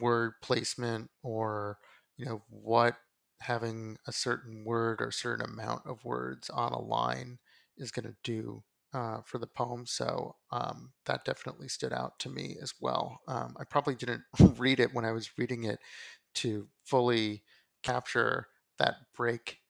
[0.00, 1.78] word placement or
[2.16, 2.96] you know what
[3.40, 7.38] having a certain word or certain amount of words on a line
[7.76, 9.86] is going to do uh, for the poem.
[9.86, 13.20] So um, that definitely stood out to me as well.
[13.28, 14.24] Um, I probably didn't
[14.58, 15.80] read it when I was reading it
[16.34, 17.44] to fully
[17.82, 18.48] capture
[18.78, 19.60] that break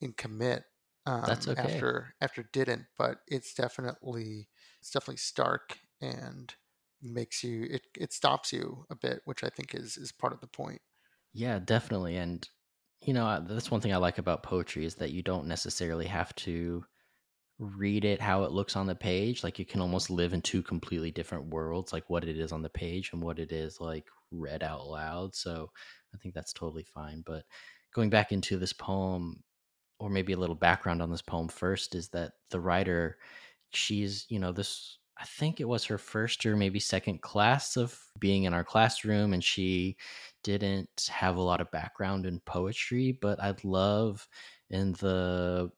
[0.00, 0.64] in commit.
[1.06, 1.56] Um, That's okay.
[1.56, 4.48] After after didn't, but it's definitely
[4.80, 6.54] it's definitely stark and
[7.02, 10.40] makes you it, it stops you a bit which i think is is part of
[10.40, 10.82] the point
[11.32, 12.48] yeah definitely and
[13.02, 16.06] you know uh, that's one thing i like about poetry is that you don't necessarily
[16.06, 16.84] have to
[17.58, 20.62] read it how it looks on the page like you can almost live in two
[20.62, 24.06] completely different worlds like what it is on the page and what it is like
[24.30, 25.70] read out loud so
[26.14, 27.44] i think that's totally fine but
[27.94, 29.42] going back into this poem
[29.98, 33.18] or maybe a little background on this poem first is that the writer
[33.72, 37.98] she's you know this I think it was her first or maybe second class of
[38.18, 39.96] being in our classroom, and she
[40.42, 43.18] didn't have a lot of background in poetry.
[43.20, 44.26] But I'd love
[44.70, 45.70] in the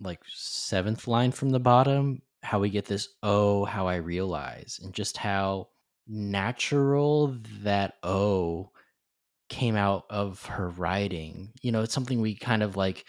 [0.00, 4.94] like seventh line from the bottom how we get this oh how I realize and
[4.94, 5.68] just how
[6.06, 8.70] natural that oh
[9.48, 11.52] came out of her writing.
[11.62, 13.04] You know, it's something we kind of like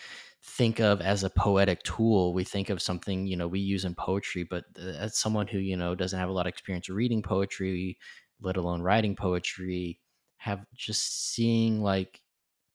[0.50, 2.34] think of as a poetic tool.
[2.34, 5.60] We think of something you know we use in poetry but uh, as someone who
[5.60, 7.98] you know doesn't have a lot of experience reading poetry
[8.42, 10.00] let alone writing poetry
[10.38, 12.22] have just seeing like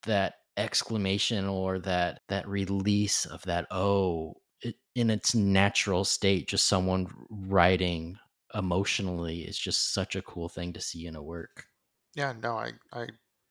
[0.04, 6.66] that exclamation or that that release of that oh it, in its natural state just
[6.66, 8.18] someone writing
[8.54, 11.66] emotionally is just such a cool thing to see in a work.
[12.14, 13.08] Yeah no i i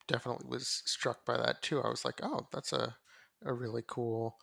[0.08, 1.82] definitely was struck by that too.
[1.82, 2.96] I was like oh that's a
[3.46, 4.38] a really cool,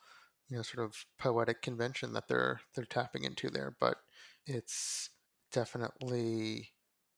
[0.49, 3.75] you know, sort of poetic convention that they're they're tapping into there.
[3.79, 3.97] But
[4.45, 5.09] it's
[5.51, 6.69] definitely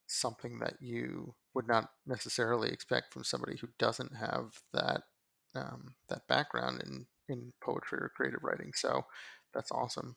[0.08, 5.02] something that you would not necessarily expect from somebody who doesn't have that
[5.56, 8.72] um, that background in in poetry or creative writing.
[8.76, 9.06] So
[9.54, 10.16] that's awesome.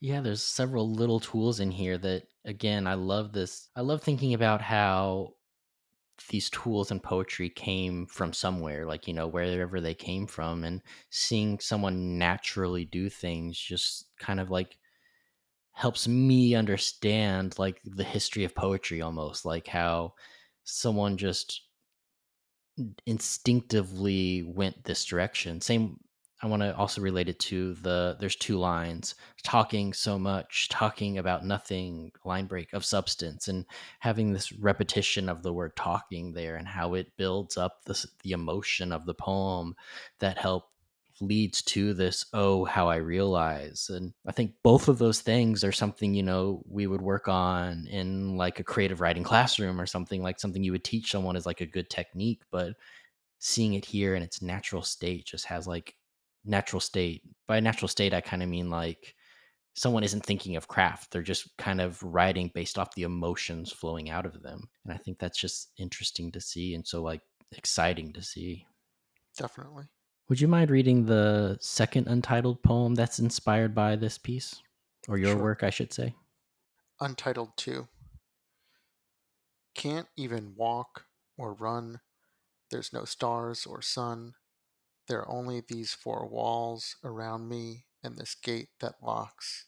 [0.00, 3.68] Yeah, there's several little tools in here that again, I love this.
[3.76, 5.34] I love thinking about how
[6.28, 10.82] these tools and poetry came from somewhere, like, you know, wherever they came from and
[11.10, 14.78] seeing someone naturally do things just kind of like
[15.72, 20.14] helps me understand like the history of poetry almost, like how
[20.64, 21.62] someone just
[22.78, 25.60] mm, instinctively went this direction.
[25.60, 26.00] Same
[26.42, 29.14] I want to also relate it to the there's two lines
[29.44, 33.64] talking so much, talking about nothing, line break of substance, and
[34.00, 38.32] having this repetition of the word talking there and how it builds up the, the
[38.32, 39.74] emotion of the poem
[40.18, 40.64] that help
[41.20, 45.70] leads to this oh how i realize and i think both of those things are
[45.70, 50.20] something you know we would work on in like a creative writing classroom or something
[50.20, 52.72] like something you would teach someone as like a good technique but
[53.38, 55.94] seeing it here in its natural state just has like
[56.44, 59.14] natural state by natural state i kind of mean like
[59.74, 64.10] someone isn't thinking of craft they're just kind of writing based off the emotions flowing
[64.10, 67.22] out of them and i think that's just interesting to see and so like
[67.52, 68.66] exciting to see
[69.38, 69.84] definitely
[70.32, 74.62] would you mind reading the second untitled poem that's inspired by this piece?
[75.06, 75.42] Or your sure.
[75.42, 76.14] work, I should say?
[77.00, 77.86] Untitled 2.
[79.74, 81.04] Can't even walk
[81.36, 82.00] or run.
[82.70, 84.32] There's no stars or sun.
[85.12, 89.66] There are only these four walls around me and this gate that locks.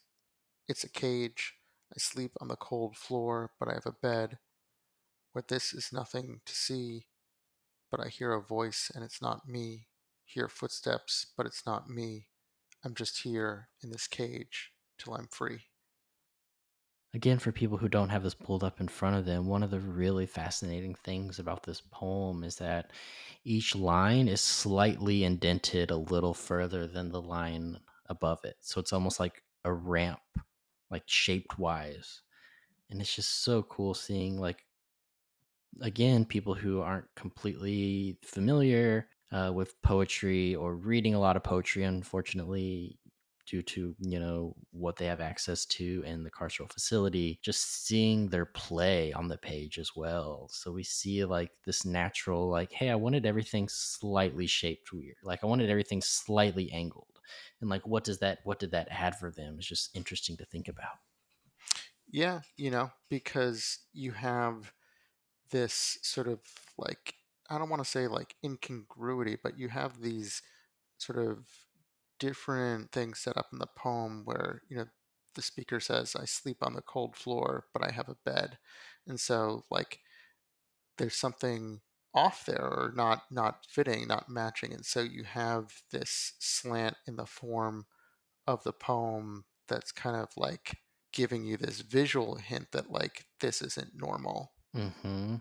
[0.67, 1.53] It's a cage.
[1.93, 4.39] I sleep on the cold floor, but I have a bed
[5.33, 7.05] where this is nothing to see.
[7.91, 9.85] But I hear a voice and it's not me
[10.25, 12.25] hear footsteps, but it's not me.
[12.83, 15.65] I'm just here in this cage till I'm free.
[17.15, 19.71] Again, for people who don't have this pulled up in front of them, one of
[19.71, 22.91] the really fascinating things about this poem is that
[23.45, 28.57] each line is slightly indented a little further than the line above it.
[28.59, 30.19] So it's almost like a ramp,
[30.91, 32.21] like shaped wise.
[32.89, 34.65] And it's just so cool seeing, like,
[35.81, 41.83] again, people who aren't completely familiar uh, with poetry or reading a lot of poetry,
[41.83, 42.99] unfortunately,
[43.45, 48.27] due to you know what they have access to in the carceral facility just seeing
[48.27, 50.47] their play on the page as well.
[50.51, 55.17] So we see like this natural like hey i wanted everything slightly shaped weird.
[55.23, 57.19] Like i wanted everything slightly angled.
[57.61, 60.45] And like what does that what did that add for them it's just interesting to
[60.45, 60.97] think about.
[62.11, 64.73] Yeah you know because you have
[65.51, 66.39] this sort of
[66.77, 67.15] like
[67.49, 70.41] I don't want to say like incongruity, but you have these
[70.97, 71.45] sort of
[72.19, 74.85] different things set up in the poem where, you know,
[75.35, 78.57] the speaker says, I sleep on the cold floor, but I have a bed.
[79.07, 79.99] And so like
[80.97, 81.81] there's something
[82.13, 84.73] off there or not not fitting, not matching.
[84.73, 87.85] And so you have this slant in the form
[88.47, 90.77] of the poem that's kind of like
[91.11, 94.53] giving you this visual hint that like this isn't normal.
[94.75, 95.35] Mm-hmm.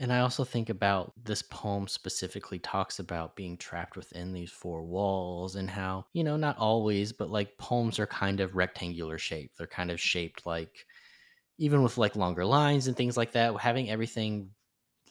[0.00, 4.84] And I also think about this poem specifically talks about being trapped within these four
[4.84, 9.58] walls and how, you know, not always, but like poems are kind of rectangular shaped.
[9.58, 10.86] They're kind of shaped like,
[11.58, 14.52] even with like longer lines and things like that, having everything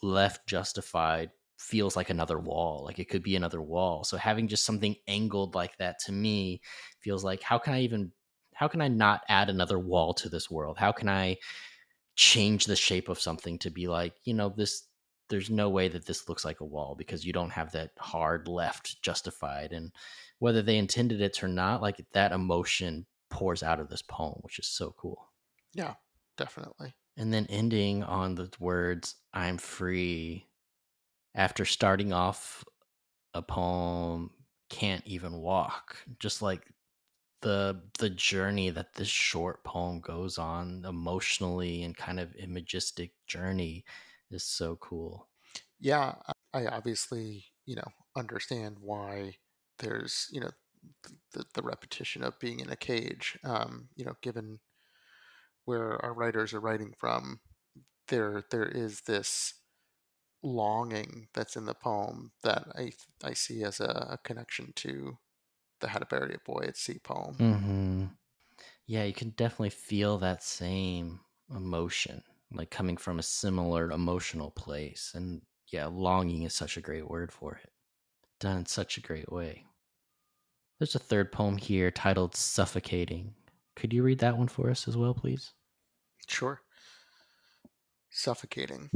[0.01, 2.83] left justified feels like another wall.
[2.85, 4.03] Like it could be another wall.
[4.03, 6.61] So having just something angled like that to me
[7.01, 8.13] feels like, how can I even,
[8.55, 10.77] how can I not add another wall to this world?
[10.77, 11.37] How can I,
[12.17, 14.83] change the shape of something to be like, you know, this
[15.29, 18.47] there's no way that this looks like a wall because you don't have that hard
[18.47, 19.91] left justified and
[20.39, 24.57] whether they intended it or not like that emotion pours out of this poem which
[24.57, 25.29] is so cool.
[25.73, 25.95] Yeah
[26.37, 26.95] definitely.
[27.17, 30.47] And then ending on the words i'm free
[31.35, 32.63] after starting off
[33.33, 34.31] a poem
[34.69, 36.73] can't even walk just like
[37.41, 43.85] the the journey that this short poem goes on emotionally and kind of imagistic journey
[44.31, 45.29] is so cool.
[45.79, 46.15] Yeah,
[46.53, 49.37] I obviously, you know, understand why
[49.79, 50.51] there's, you know,
[51.33, 53.37] the, the repetition of being in a cage.
[53.43, 54.59] Um, you know, given
[55.65, 57.41] where our writers are writing from,
[58.07, 59.55] there there is this
[60.43, 65.19] longing that's in the poem that I I see as a, a connection to
[65.79, 67.35] the How to Bury a Boy at Sea poem.
[67.35, 68.05] Mm-hmm.
[68.85, 71.19] Yeah, you can definitely feel that same
[71.55, 72.23] emotion,
[72.53, 75.11] like coming from a similar emotional place.
[75.13, 77.69] And yeah, longing is such a great word for it.
[78.39, 79.65] Done in such a great way.
[80.79, 83.33] There's a third poem here titled Suffocating.
[83.75, 85.53] Could you read that one for us as well, please?
[86.27, 86.61] Sure.
[88.09, 88.89] Suffocating.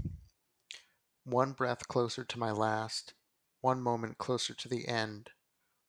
[1.26, 3.14] One breath closer to my last,
[3.62, 5.32] one moment closer to the end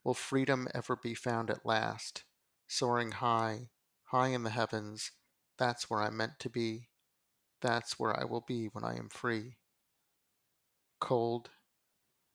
[0.04, 2.24] Will freedom ever be found at last,
[2.66, 3.70] soaring high,
[4.04, 5.12] high in the heavens.
[5.58, 6.88] That's where I'm meant to be.
[7.60, 9.58] That's where I will be when I am free.
[11.00, 11.50] Cold,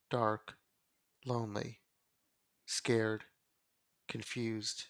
[0.10, 0.56] dark,
[1.26, 1.82] lonely,
[2.66, 3.26] scared,
[4.08, 4.86] confused,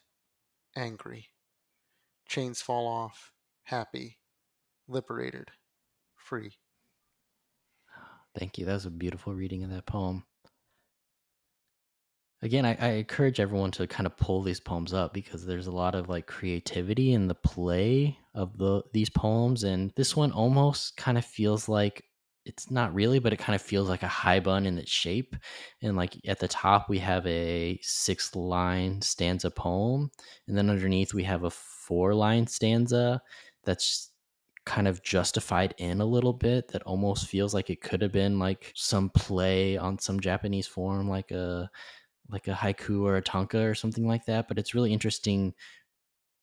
[0.76, 1.30] angry.
[2.28, 4.20] Chains fall off, happy,
[4.88, 5.52] liberated,
[6.16, 6.54] free.
[8.38, 8.66] Thank you.
[8.66, 10.26] That was a beautiful reading of that poem.
[12.44, 15.72] Again, I, I encourage everyone to kind of pull these poems up because there's a
[15.72, 20.98] lot of like creativity in the play of the these poems, and this one almost
[20.98, 22.04] kind of feels like
[22.46, 25.36] it's not really, but it kind of feels like a haibun in its shape.
[25.82, 30.12] And like at the top, we have a six line stanza poem,
[30.48, 33.20] and then underneath we have a four line stanza
[33.64, 34.12] that's
[34.66, 38.38] kind of justified in a little bit that almost feels like it could have been
[38.38, 41.70] like some play on some Japanese form, like a
[42.30, 44.48] like a haiku or a tanka or something like that.
[44.48, 45.54] But it's really interesting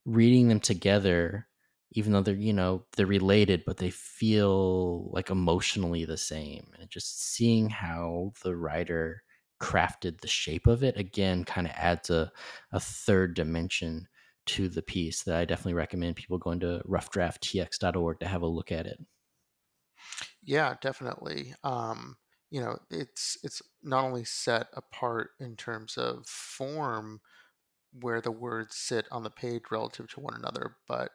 [0.05, 1.49] reading them together,
[1.93, 6.72] even though they're you know they're related, but they feel like emotionally the same.
[6.78, 9.22] And just seeing how the writer
[9.61, 12.32] crafted the shape of it again kind of adds a
[12.72, 14.09] a third dimension
[14.47, 18.70] to the piece that I definitely recommend people going to roughdrafttx.org to have a look
[18.72, 19.01] at it.
[20.43, 21.55] Yeah, definitely.
[21.62, 22.16] Um,
[22.55, 27.21] you know, it's it's not only set apart in terms of form,
[28.01, 31.11] where the words sit on the page relative to one another, but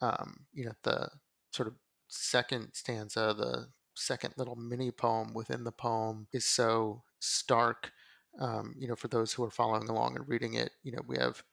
[0.00, 1.08] um, you know, the
[1.52, 1.74] sort of
[2.08, 7.92] second stanza, the second little mini poem within the poem is so stark.
[8.40, 11.16] Um, you know, for those who are following along and reading it, you know, we
[11.18, 11.44] have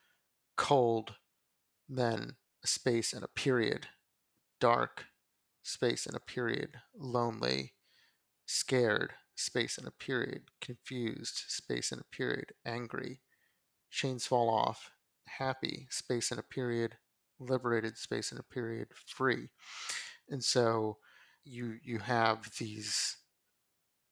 [0.58, 1.16] cold,
[1.90, 3.88] then a space and a period,
[4.60, 5.06] dark,
[5.64, 7.74] space and a period, lonely,
[8.50, 13.22] scared, space and a period, confused, space and a period, angry,
[13.92, 14.92] chains fall off,
[15.28, 16.98] happy, space and a period,
[17.40, 19.50] liberated, space and a period, free.
[20.30, 20.98] And so
[21.46, 23.18] you you have these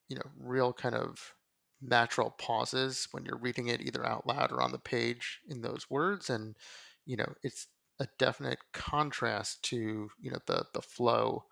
[0.07, 1.33] you know real kind of
[1.81, 5.89] natural pauses when you're reading it either out loud or on the page in those
[5.89, 6.55] words and
[7.05, 7.67] you know it's
[7.99, 11.43] a definite contrast to you know the the flow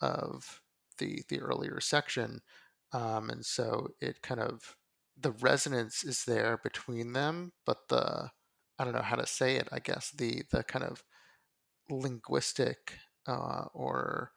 [0.00, 0.60] of
[0.98, 2.40] the the earlier section
[2.92, 4.76] um, and so it kind of
[5.16, 8.30] the resonance is there between them but the
[8.78, 11.04] i don't know how to say it i guess the the kind of
[11.90, 14.32] linguistic uh, or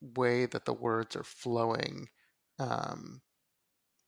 [0.00, 2.08] way that the words are flowing
[2.58, 3.22] um,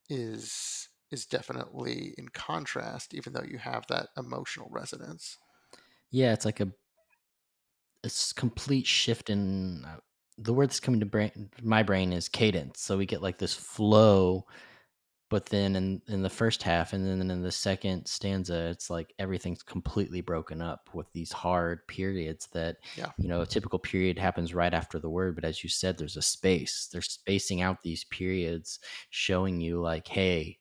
[0.09, 5.39] is is definitely in contrast, even though you have that emotional resonance.
[6.11, 6.73] Yeah, it's like a
[8.05, 10.01] a complete shift in uh,
[10.39, 12.81] the word that's coming to brain, my brain is cadence.
[12.81, 14.47] So we get like this flow
[15.31, 19.13] but then in in the first half and then in the second stanza it's like
[19.19, 23.11] everything's completely broken up with these hard periods that yeah.
[23.19, 26.17] you know a typical period happens right after the word but as you said there's
[26.17, 28.79] a space they're spacing out these periods
[29.11, 30.57] showing you like hey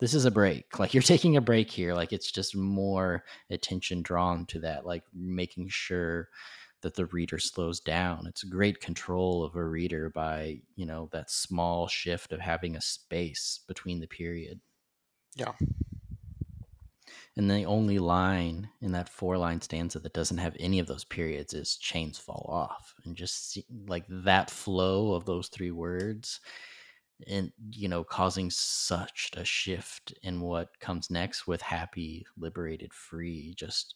[0.00, 4.00] this is a break like you're taking a break here like it's just more attention
[4.00, 6.28] drawn to that like making sure
[6.84, 8.26] that the reader slows down.
[8.26, 12.80] It's great control of a reader by, you know, that small shift of having a
[12.80, 14.60] space between the period.
[15.34, 15.52] Yeah.
[17.36, 21.04] And the only line in that four line stanza that doesn't have any of those
[21.04, 22.94] periods is chains fall off.
[23.04, 26.40] And just see, like that flow of those three words
[27.28, 33.54] and you know causing such a shift in what comes next with happy liberated free
[33.56, 33.94] just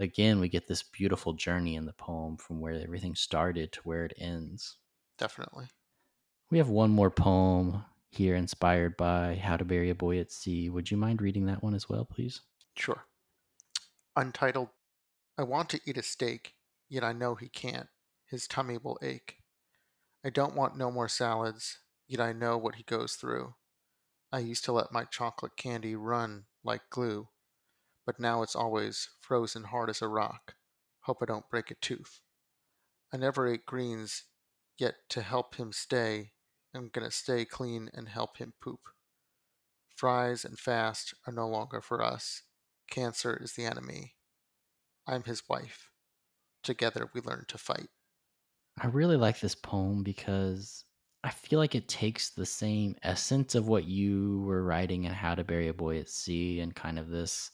[0.00, 4.04] again, we get this beautiful journey in the poem from where everything started to where
[4.04, 4.76] it ends.
[5.18, 5.66] Definitely.
[6.50, 10.68] We have one more poem here inspired by How to Bury a Boy at Sea.
[10.70, 12.40] Would you mind reading that one as well, please?
[12.76, 13.04] Sure.
[14.16, 14.68] Untitled
[15.38, 16.54] I want to eat a steak,
[16.88, 17.88] yet I know he can't.
[18.26, 19.36] His tummy will ache.
[20.24, 23.54] I don't want no more salads, yet I know what he goes through.
[24.32, 27.28] I used to let my chocolate candy run like glue
[28.10, 30.54] but now it's always frozen hard as a rock.
[31.02, 32.18] Hope I don't break a tooth.
[33.14, 34.24] I never ate greens,
[34.76, 36.32] yet to help him stay,
[36.74, 38.80] I'm gonna stay clean and help him poop.
[39.94, 42.42] Fries and fast are no longer for us.
[42.90, 44.16] Cancer is the enemy.
[45.06, 45.88] I'm his wife.
[46.64, 47.90] Together we learn to fight.
[48.76, 50.84] I really like this poem because
[51.22, 55.36] I feel like it takes the same essence of what you were writing in How
[55.36, 57.52] to Bury a Boy at Sea and kind of this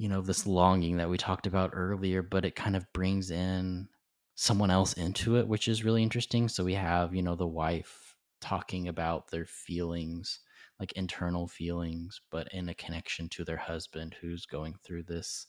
[0.00, 3.86] you know this longing that we talked about earlier but it kind of brings in
[4.34, 6.48] someone else into it which is really interesting.
[6.48, 10.40] So we have you know the wife talking about their feelings
[10.78, 15.46] like internal feelings but in a connection to their husband who's going through this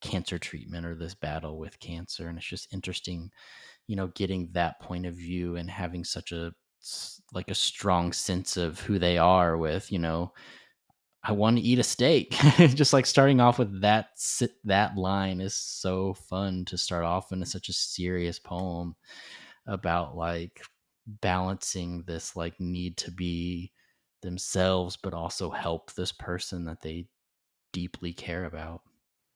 [0.00, 2.26] cancer treatment or this battle with cancer.
[2.28, 3.30] And it's just interesting
[3.86, 6.52] you know getting that point of view and having such a
[7.32, 10.32] like a strong sense of who they are with you know
[11.24, 12.30] i want to eat a steak
[12.74, 14.08] just like starting off with that
[14.64, 18.94] that line is so fun to start off in such a serious poem
[19.66, 20.62] about like
[21.06, 23.72] balancing this like need to be
[24.22, 27.06] themselves but also help this person that they
[27.72, 28.82] deeply care about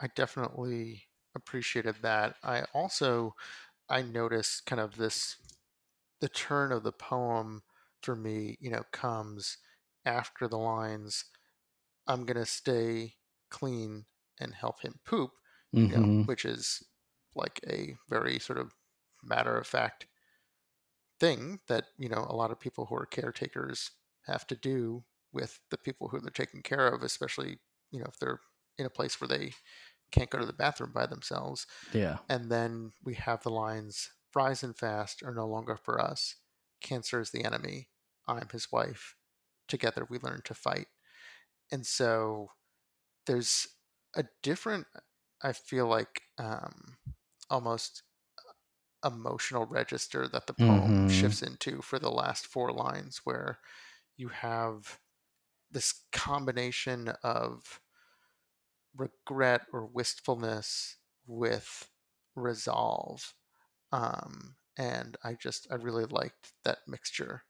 [0.01, 2.37] I definitely appreciated that.
[2.43, 3.35] I also
[3.89, 5.37] I noticed kind of this
[6.21, 7.63] the turn of the poem
[8.03, 9.59] for me, you know, comes
[10.05, 11.25] after the lines
[12.07, 13.15] I'm going to stay
[13.51, 14.05] clean
[14.41, 15.31] and help him poop,
[15.75, 15.87] mm-hmm.
[15.87, 16.23] you know, mm-hmm.
[16.23, 16.83] which is
[17.35, 18.73] like a very sort of
[19.23, 20.07] matter of fact
[21.19, 23.91] thing that, you know, a lot of people who are caretakers
[24.27, 27.59] have to do with the people who they're taking care of, especially,
[27.91, 28.41] you know, if they're
[28.79, 29.53] in a place where they
[30.13, 31.67] can't go to the bathroom by themselves.
[31.93, 32.19] Yeah.
[32.29, 36.37] And then we have the lines Fries and fast are no longer for us.
[36.83, 37.89] Cancer is the enemy.
[38.29, 39.15] I'm his wife.
[39.67, 40.89] Together we learn to fight.
[41.73, 42.51] And so
[43.27, 43.67] there's
[44.15, 44.87] a different,
[45.43, 46.97] I feel like, um,
[47.51, 48.03] almost
[49.05, 51.09] emotional register that the poem mm-hmm.
[51.09, 53.59] shifts into for the last four lines, where
[54.17, 54.99] you have
[55.71, 57.81] this combination of
[58.97, 60.97] regret or wistfulness
[61.27, 61.89] with
[62.35, 63.35] resolve.
[63.93, 67.43] Um, and I just, I really liked that mixture.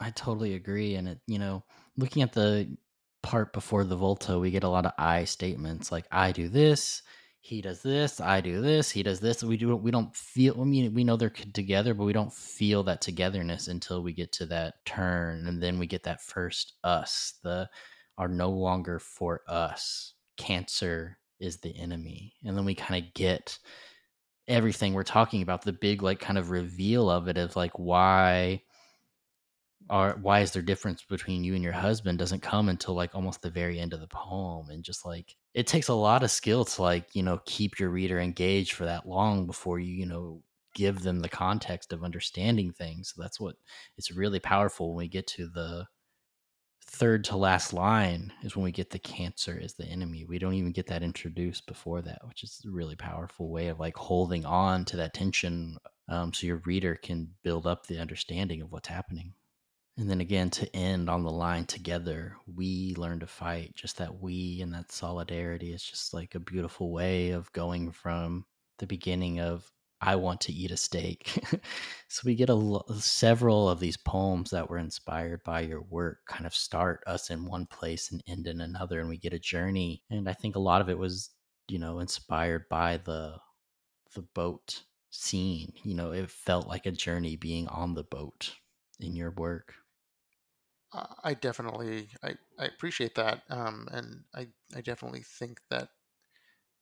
[0.00, 0.94] I totally agree.
[0.94, 1.62] And it, you know,
[1.96, 2.76] looking at the
[3.22, 7.02] part before the Volta, we get a lot of I statements like, I do this,
[7.40, 9.42] he does this, I do this, he does this.
[9.42, 12.82] We do we don't feel I mean we know they're together, but we don't feel
[12.84, 17.34] that togetherness until we get to that turn and then we get that first us,
[17.42, 17.68] the
[18.18, 22.34] are no longer for us cancer is the enemy.
[22.44, 23.58] And then we kind of get
[24.48, 28.62] everything we're talking about, the big like kind of reveal of it of like why
[29.90, 33.42] are why is there difference between you and your husband doesn't come until like almost
[33.42, 36.64] the very end of the poem and just like it takes a lot of skill
[36.64, 40.42] to like you know keep your reader engaged for that long before you you know
[40.74, 43.56] give them the context of understanding things so that's what
[43.98, 45.84] it's really powerful when we get to the
[46.90, 50.24] third to last line is when we get the cancer is the enemy.
[50.24, 53.78] We don't even get that introduced before that, which is a really powerful way of
[53.78, 55.76] like holding on to that tension
[56.08, 59.32] um, so your reader can build up the understanding of what's happening.
[59.96, 63.74] And then again, to end on the line together, we learn to fight.
[63.74, 68.46] Just that we and that solidarity is just like a beautiful way of going from
[68.78, 69.70] the beginning of
[70.00, 71.38] I want to eat a steak.
[72.08, 76.46] so we get a several of these poems that were inspired by your work kind
[76.46, 80.02] of start us in one place and end in another and we get a journey.
[80.08, 81.30] And I think a lot of it was,
[81.68, 83.36] you know, inspired by the
[84.14, 85.72] the boat scene.
[85.84, 88.54] You know, it felt like a journey being on the boat
[89.00, 89.74] in your work.
[91.22, 93.42] I definitely I, I appreciate that.
[93.48, 95.90] Um, and I, I definitely think that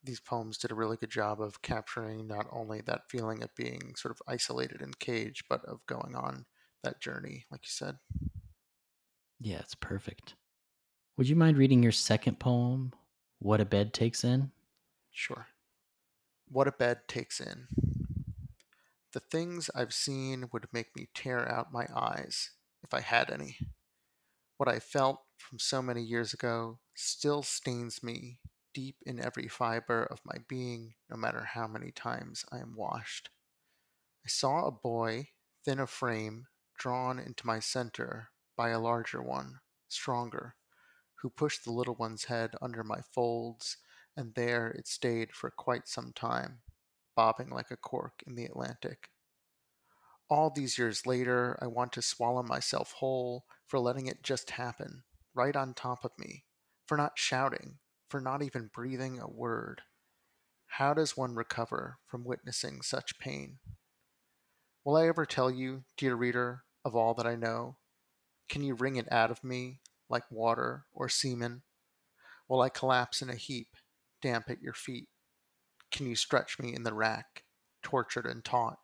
[0.03, 3.95] these poems did a really good job of capturing not only that feeling of being
[3.97, 6.47] sort of isolated and caged, but of going on
[6.85, 7.99] that journey, like you said.
[9.41, 10.35] Yeah, it's perfect.
[11.17, 12.93] Would you mind reading your second poem,
[13.41, 14.53] What a Bed Takes In?
[15.11, 15.47] Sure.
[16.49, 17.67] What a Bed Takes In.
[19.13, 22.51] The things I've seen would make me tear out my eyes,
[22.83, 23.59] if I had any.
[24.59, 28.41] What I felt from so many years ago still stains me
[28.75, 33.31] deep in every fiber of my being, no matter how many times I am washed.
[34.25, 35.29] I saw a boy,
[35.65, 36.47] thin of frame,
[36.77, 40.55] drawn into my center by a larger one, stronger,
[41.23, 43.79] who pushed the little one's head under my folds,
[44.17, 46.61] and there it stayed for quite some time,
[47.19, 49.09] bobbing like a cork in the Atlantic.
[50.31, 55.03] All these years later, I want to swallow myself whole for letting it just happen,
[55.35, 56.45] right on top of me,
[56.87, 59.83] for not shouting, for not even breathing a word.
[60.69, 63.59] How does one recover from witnessing such pain?
[64.85, 67.79] Will I ever tell you, dear reader, of all that I know?
[68.49, 71.63] Can you wring it out of me like water or semen?
[72.49, 73.71] Will I collapse in a heap,
[74.23, 75.09] damp at your feet?
[75.91, 77.45] Can you stretch me in the rack,
[77.83, 78.81] tortured and taught?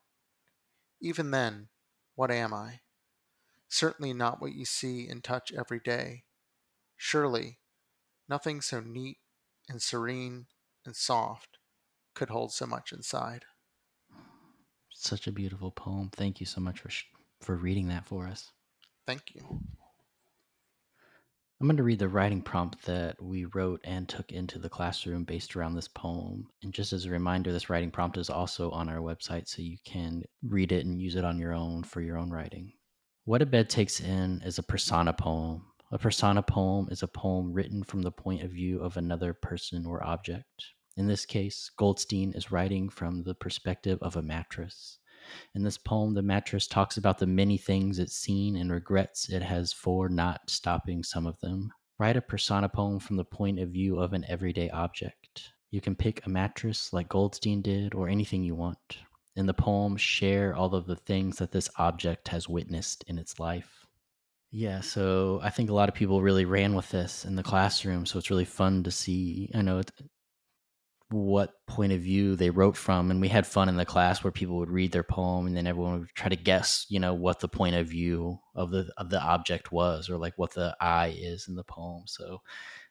[1.00, 1.68] Even then,
[2.16, 2.80] what am I?
[3.68, 6.24] Certainly not what you see and touch every day.
[6.96, 7.60] Surely
[8.28, 9.20] Nothing so neat
[9.68, 10.48] and serene
[10.84, 11.58] and soft
[12.14, 13.46] could hold so much inside.
[14.94, 16.08] Such a beautiful poem.
[16.08, 17.04] Thank you so much for sh-
[17.42, 18.52] for reading that for us.
[19.06, 19.44] Thank you.
[21.64, 25.24] I'm going to read the writing prompt that we wrote and took into the classroom
[25.24, 26.46] based around this poem.
[26.62, 29.78] And just as a reminder, this writing prompt is also on our website, so you
[29.82, 32.74] can read it and use it on your own for your own writing.
[33.24, 35.64] What a Bed Takes In is a persona poem.
[35.90, 39.86] A persona poem is a poem written from the point of view of another person
[39.86, 40.66] or object.
[40.98, 44.98] In this case, Goldstein is writing from the perspective of a mattress.
[45.54, 49.42] In this poem, the mattress talks about the many things it's seen and regrets it
[49.42, 51.72] has for not stopping some of them.
[51.98, 55.52] Write a persona poem from the point of view of an everyday object.
[55.70, 58.98] You can pick a mattress like Goldstein did, or anything you want.
[59.36, 63.40] In the poem, share all of the things that this object has witnessed in its
[63.40, 63.86] life.
[64.52, 68.06] Yeah, so I think a lot of people really ran with this in the classroom.
[68.06, 69.50] So it's really fun to see.
[69.52, 69.80] I know
[71.14, 74.32] what point of view they wrote from and we had fun in the class where
[74.32, 77.38] people would read their poem and then everyone would try to guess you know what
[77.38, 81.14] the point of view of the of the object was or like what the eye
[81.16, 82.02] is in the poem.
[82.06, 82.40] So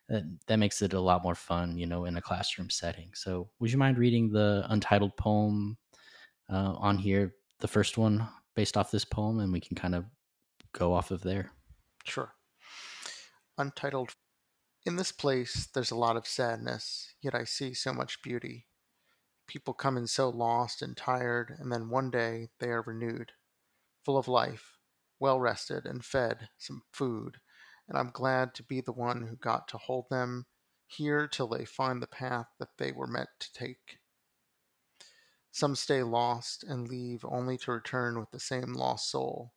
[0.07, 3.09] that, that makes it a lot more fun you know in a classroom setting.
[3.13, 5.77] So would you mind reading the untitled poem
[6.49, 10.05] uh, on here the first one based off this poem and we can kind of
[10.73, 11.51] go off of there?
[12.05, 12.33] Sure.
[13.57, 14.15] Untitled
[14.85, 18.67] in this place, there's a lot of sadness, yet I see so much beauty.
[19.47, 23.31] People come in so lost and tired, and then one day they are renewed,
[24.03, 24.77] full of life,
[25.19, 27.37] well rested, and fed some food.
[27.87, 30.47] And I'm glad to be the one who got to hold them
[30.85, 33.99] here till they find the path that they were meant to take.
[35.51, 39.53] Some stay lost and leave only to return with the same lost soul.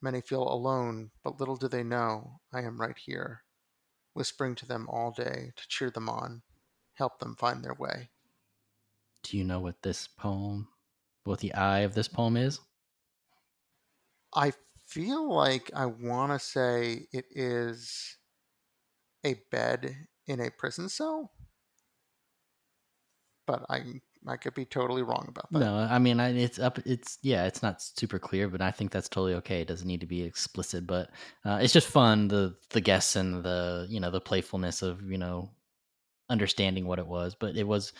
[0.00, 3.42] Many feel alone, but little do they know I am right here
[4.18, 6.42] whispering to them all day to cheer them on,
[6.94, 8.10] help them find their way.
[9.22, 10.66] Do you know what this poem,
[11.22, 12.58] what the eye of this poem is?
[14.34, 14.54] I
[14.88, 18.16] feel like I want to say it is
[19.24, 21.30] a bed in a prison cell,
[23.46, 25.58] but I I could be totally wrong about that.
[25.58, 26.78] No, I mean I, it's up.
[26.84, 29.60] It's yeah, it's not super clear, but I think that's totally okay.
[29.60, 31.10] It doesn't need to be explicit, but
[31.44, 35.18] uh, it's just fun the the guess and the you know the playfulness of you
[35.18, 35.50] know
[36.30, 37.34] understanding what it was.
[37.34, 37.92] But it was,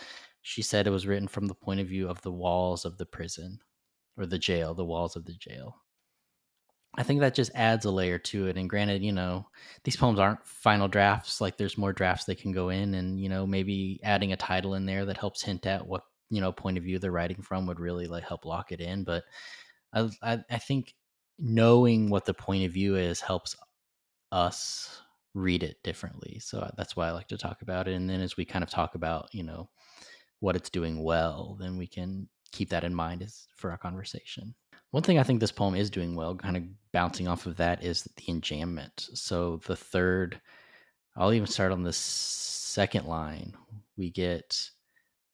[0.42, 3.06] she said it was written from the point of view of the walls of the
[3.06, 3.60] prison
[4.16, 5.76] or the jail, the walls of the jail.
[6.97, 8.57] I think that just adds a layer to it.
[8.57, 9.47] And granted, you know,
[9.84, 11.41] these poems aren't final drafts.
[11.41, 14.74] Like there's more drafts they can go in, and you know, maybe adding a title
[14.74, 17.66] in there that helps hint at what you know point of view they're writing from
[17.66, 19.05] would really like help lock it in.
[19.05, 19.24] But
[19.93, 20.95] I, I, I think
[21.39, 23.55] knowing what the point of view is helps
[24.32, 25.01] us
[25.34, 26.39] read it differently.
[26.41, 27.95] So that's why I like to talk about it.
[27.95, 29.70] And then as we kind of talk about, you know,
[30.41, 34.55] what it's doing well, then we can keep that in mind as for our conversation.
[34.91, 36.62] One thing I think this poem is doing well, kind of
[36.93, 39.16] bouncing off of that, is the enjambment.
[39.16, 40.41] So the third,
[41.16, 43.55] I'll even start on the second line.
[43.97, 44.70] We get,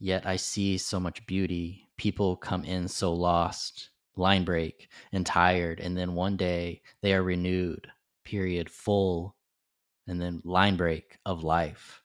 [0.00, 1.88] Yet I see so much beauty.
[1.96, 5.80] People come in so lost, line break, and tired.
[5.80, 7.86] And then one day they are renewed,
[8.24, 9.34] period, full,
[10.06, 12.03] and then line break of life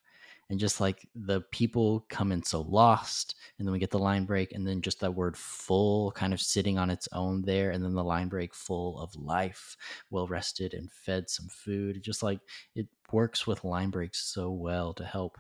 [0.50, 4.26] and just like the people come in so lost and then we get the line
[4.26, 7.84] break and then just that word full kind of sitting on its own there and
[7.84, 9.76] then the line break full of life
[10.10, 12.40] well rested and fed some food just like
[12.76, 15.38] it works with line breaks so well to help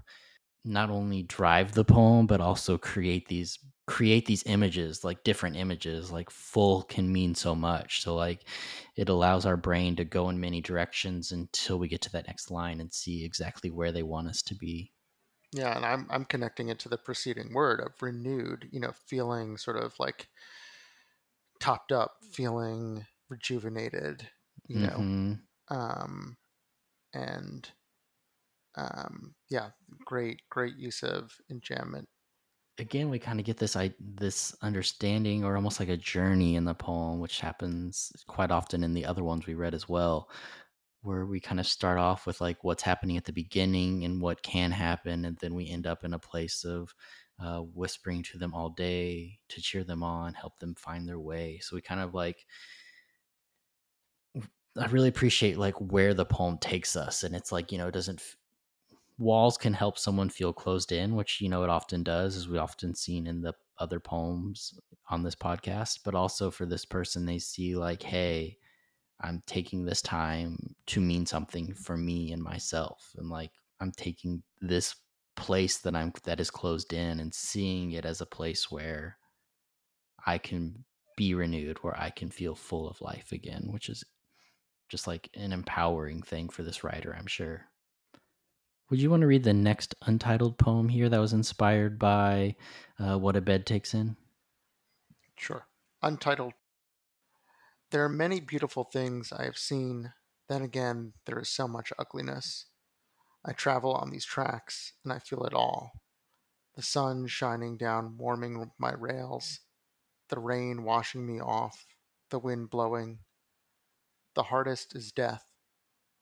[0.65, 6.11] not only drive the poem but also create these create these images like different images
[6.11, 8.43] like full can mean so much so like
[8.95, 12.51] it allows our brain to go in many directions until we get to that next
[12.51, 14.91] line and see exactly where they want us to be
[15.51, 19.57] yeah, and I'm I'm connecting it to the preceding word of renewed, you know, feeling
[19.57, 20.27] sort of like
[21.59, 24.27] topped up, feeling rejuvenated,
[24.67, 25.31] you mm-hmm.
[25.31, 25.37] know.
[25.69, 26.37] Um
[27.13, 27.69] and
[28.75, 29.69] um yeah,
[30.05, 32.05] great great use of enjambment.
[32.77, 36.65] Again, we kind of get this I this understanding or almost like a journey in
[36.65, 40.29] the poem which happens quite often in the other ones we read as well
[41.01, 44.43] where we kind of start off with like what's happening at the beginning and what
[44.43, 46.93] can happen and then we end up in a place of
[47.41, 51.59] uh, whispering to them all day to cheer them on help them find their way.
[51.61, 52.45] So we kind of like
[54.77, 57.93] i really appreciate like where the poem takes us and it's like you know it
[57.93, 58.37] doesn't f-
[59.17, 62.57] walls can help someone feel closed in which you know it often does as we
[62.57, 64.79] often seen in the other poems
[65.09, 68.57] on this podcast but also for this person they see like hey
[69.21, 73.13] I'm taking this time to mean something for me and myself.
[73.17, 73.51] And like
[73.81, 74.95] I'm taking this
[75.35, 79.17] place that I'm that is closed in and seeing it as a place where
[80.25, 80.85] I can
[81.17, 84.03] be renewed, where I can feel full of life again, which is
[84.89, 87.65] just like an empowering thing for this writer, I'm sure.
[88.89, 92.55] Would you want to read the next untitled poem here that was inspired by
[92.97, 94.17] uh, What a Bed Takes In?
[95.37, 95.67] Sure.
[96.01, 96.53] Untitled.
[97.91, 100.13] There are many beautiful things I have seen.
[100.47, 102.67] Then again, there is so much ugliness.
[103.43, 105.91] I travel on these tracks, and I feel it all.
[106.75, 109.61] The sun shining down, warming my rails,
[110.29, 111.87] the rain washing me off,
[112.29, 113.19] the wind blowing.
[114.35, 115.45] The hardest is death.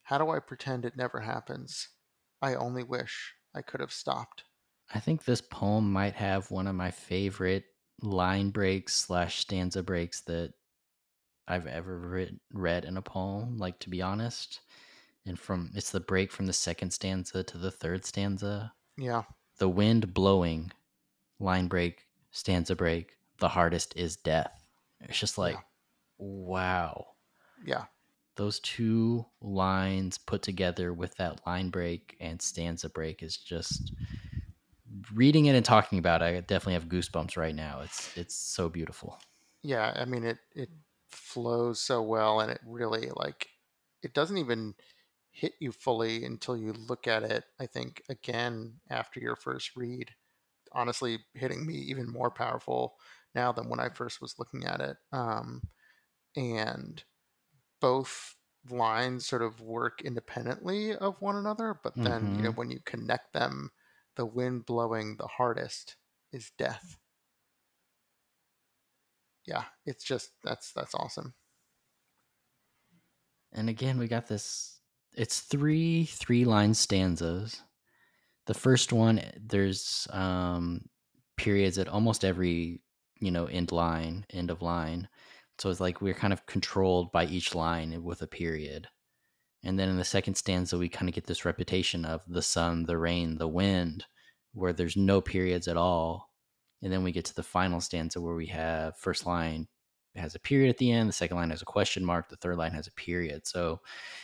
[0.03, 1.89] How do I pretend it never happens?
[2.41, 4.45] I only wish I could have stopped.
[4.93, 7.65] I think this poem might have one of my favorite
[8.01, 10.53] line breaks slash stanza breaks that
[11.47, 13.57] I've ever read, read in a poem.
[13.57, 14.61] Like to be honest,
[15.25, 18.73] and from it's the break from the second stanza to the third stanza.
[18.97, 19.23] Yeah.
[19.59, 20.71] The wind blowing,
[21.39, 23.17] line break, stanza break.
[23.39, 24.67] The hardest is death.
[25.01, 25.61] It's just like, yeah.
[26.17, 27.05] wow.
[27.65, 27.85] Yeah
[28.37, 33.91] those two lines put together with that line break and stanza break is just
[35.13, 37.81] reading it and talking about it, I definitely have goosebumps right now.
[37.81, 39.19] It's it's so beautiful.
[39.63, 40.69] Yeah, I mean it it
[41.17, 43.47] flows so well and it really like
[44.03, 44.75] it doesn't even
[45.37, 50.09] hit you fully until you look at it, I think again after your first read.
[50.71, 52.95] Honestly, hitting me even more powerful
[53.35, 54.97] now than when I first was looking at it.
[55.11, 55.61] Um,
[56.35, 57.03] and
[57.79, 58.35] both
[58.69, 62.35] lines sort of work independently of one another, but then, mm-hmm.
[62.35, 62.59] you know, mm-hmm.
[62.59, 63.69] when you connect them,
[64.15, 65.97] the wind blowing the hardest
[66.33, 66.97] is death.
[69.47, 71.33] Yeah, it's just that's that's awesome.
[73.53, 74.81] And again, we got this
[75.13, 77.61] it's three three line stanzas.
[78.45, 80.89] The first one there's um
[81.37, 82.81] periods at almost every,
[83.19, 85.07] you know, end line, end of line.
[85.59, 88.87] So it's like we're kind of controlled by each line with a period.
[89.63, 92.85] And then in the second stanza, we kind of get this reputation of the sun,
[92.85, 94.05] the rain, the wind,
[94.53, 96.26] where there's no periods at all.
[96.81, 99.67] And then we get to the final stanza where we have first line
[100.15, 102.57] has a period at the end, the second line has a question mark, the third
[102.57, 103.47] line has a period.
[103.47, 103.81] So,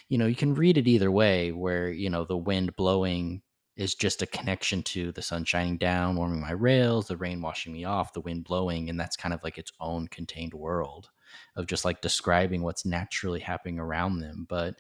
[0.10, 3.42] you know, you can read it either way, where, you know, the wind blowing
[3.76, 7.74] is just a connection to the sun shining down, warming my rails, the rain washing
[7.74, 11.10] me off, the wind blowing, and that's kind of like its own contained world
[11.56, 14.46] of just like describing what's naturally happening around them.
[14.48, 14.76] But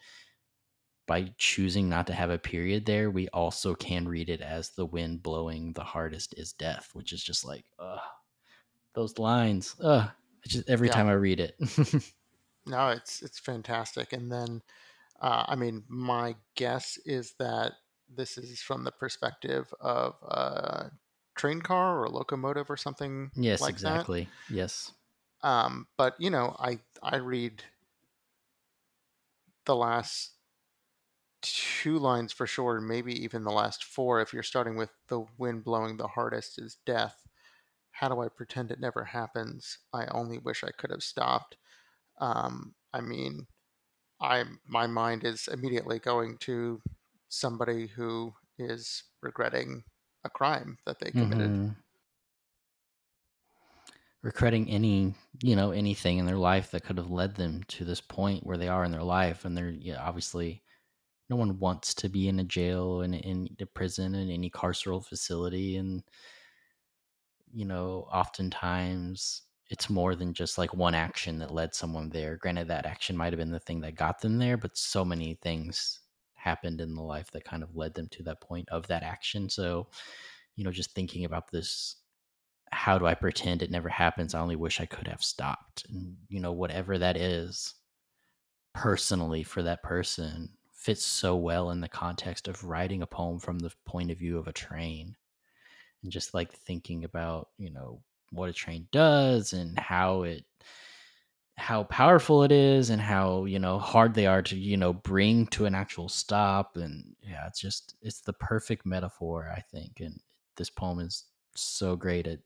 [1.06, 4.86] by choosing not to have a period there, we also can read it as the
[4.86, 7.99] wind blowing the hardest is death, which is just like, uh,
[8.93, 9.76] those lines.
[9.80, 10.10] Uh,
[10.47, 10.93] just every yeah.
[10.93, 11.56] time I read it.
[12.66, 14.14] no, it's it's fantastic.
[14.14, 14.62] And then,
[15.22, 17.74] uh, I mean, my guess is that
[18.14, 20.91] this is from the perspective of a
[21.36, 23.32] train car or a locomotive or something.
[23.36, 24.30] Yes, like exactly.
[24.47, 24.56] That.
[24.56, 24.91] Yes.
[25.41, 27.64] Um, but you know, I I read
[29.66, 30.32] the last
[31.44, 34.22] two lines for sure, maybe even the last four.
[34.22, 37.28] If you're starting with the wind blowing the hardest is death.
[37.91, 39.78] How do I pretend it never happens?
[39.94, 41.58] I only wish I could have stopped.
[42.20, 43.48] Um, I mean,
[44.20, 46.82] I my mind is immediately going to
[47.30, 49.84] somebody who is regretting
[50.24, 51.52] a crime that they committed.
[51.52, 51.70] Mm-hmm
[54.24, 58.02] regretting any you know anything in their life that could have led them to this
[58.02, 60.62] point where they are in their life and they're yeah, obviously
[61.30, 65.06] no one wants to be in a jail and in a prison and any carceral
[65.06, 66.04] facility and
[67.52, 72.68] you know oftentimes it's more than just like one action that led someone there granted
[72.68, 76.02] that action might have been the thing that got them there but so many things
[76.36, 79.50] happened in the life that kind of led them to that point of that action
[79.50, 79.88] so
[80.56, 81.96] you know just thinking about this
[82.74, 84.34] how do I pretend it never happens?
[84.34, 85.86] I only wish I could have stopped.
[85.90, 87.76] And, you know, whatever that is
[88.74, 90.50] personally for that person
[90.84, 94.38] fits so well in the context of writing a poem from the point of view
[94.38, 95.16] of a train
[96.04, 100.44] and just like thinking about, you know, what a train does and how it
[101.56, 105.46] how powerful it is and how you know hard they are to you know bring
[105.46, 110.20] to an actual stop and yeah it's just it's the perfect metaphor i think and
[110.58, 111.26] this poem is
[111.56, 112.40] so great at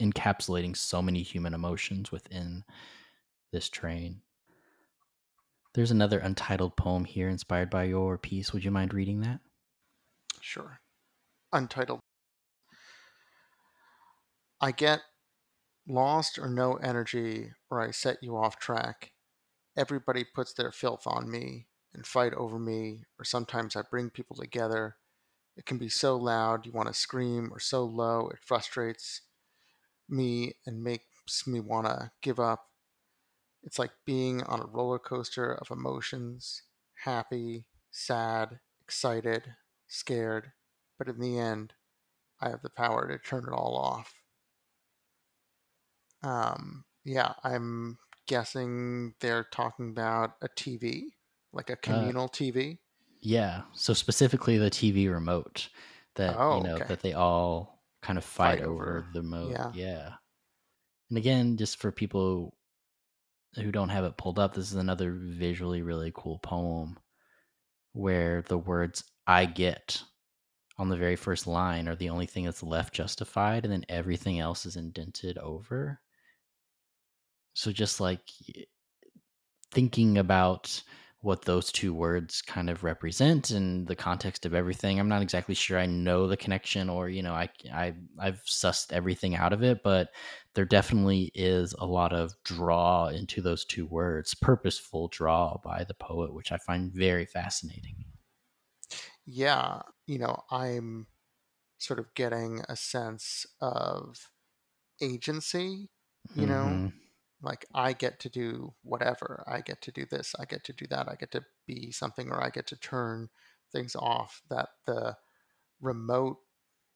[0.00, 2.64] encapsulating so many human emotions within
[3.52, 4.20] this train.
[5.74, 8.52] There's another untitled poem here inspired by your piece.
[8.52, 9.40] Would you mind reading that?
[10.40, 10.80] Sure.
[11.52, 12.00] Untitled.
[14.60, 15.00] I get
[15.88, 19.12] lost or no energy, or I set you off track.
[19.76, 24.36] Everybody puts their filth on me and fight over me, or sometimes I bring people
[24.36, 24.96] together.
[25.56, 29.22] It can be so loud you want to scream, or so low it frustrates
[30.08, 32.68] me and makes me want to give up.
[33.62, 36.62] It's like being on a roller coaster of emotions
[37.04, 39.56] happy, sad, excited,
[39.88, 40.52] scared.
[40.98, 41.74] But in the end,
[42.40, 44.22] I have the power to turn it all off.
[46.22, 51.14] Um, yeah, I'm guessing they're talking about a TV,
[51.52, 52.80] like a Uh, communal TV.
[53.20, 53.62] yeah.
[53.72, 55.68] So specifically the TV remote
[56.16, 56.84] that, you Oh, know, okay.
[56.86, 59.08] that they all kind of fight Fight over over.
[59.12, 59.50] the remote.
[59.50, 59.72] Yeah.
[59.72, 60.14] Yeah.
[61.10, 62.56] And again, just for people
[63.56, 66.98] who don't have it pulled up, this is another visually really cool poem
[67.92, 70.02] where the words I get
[70.78, 74.40] on the very first line are the only thing that's left justified, and then everything
[74.40, 76.00] else is indented over.
[77.54, 78.22] So just like
[79.70, 80.82] thinking about
[81.22, 84.98] what those two words kind of represent in the context of everything.
[84.98, 88.92] I'm not exactly sure I know the connection or, you know, I, I, I've sussed
[88.92, 90.10] everything out of it, but
[90.54, 95.94] there definitely is a lot of draw into those two words, purposeful draw by the
[95.94, 98.04] poet, which I find very fascinating.
[99.26, 99.82] Yeah.
[100.06, 101.06] You know, I'm
[101.78, 104.30] sort of getting a sense of
[105.02, 105.90] agency,
[106.34, 107.01] you know, Mm-hmm.
[107.42, 109.44] Like I get to do whatever.
[109.46, 110.34] I get to do this.
[110.38, 111.08] I get to do that.
[111.08, 113.28] I get to be something or I get to turn
[113.72, 114.42] things off.
[114.48, 115.16] That the
[115.80, 116.38] remote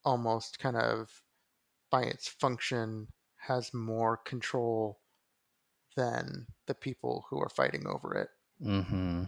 [0.05, 1.23] almost kind of
[1.91, 5.01] by its function has more control
[5.97, 8.29] than the people who are fighting over it.
[8.65, 9.25] Mm-hmm.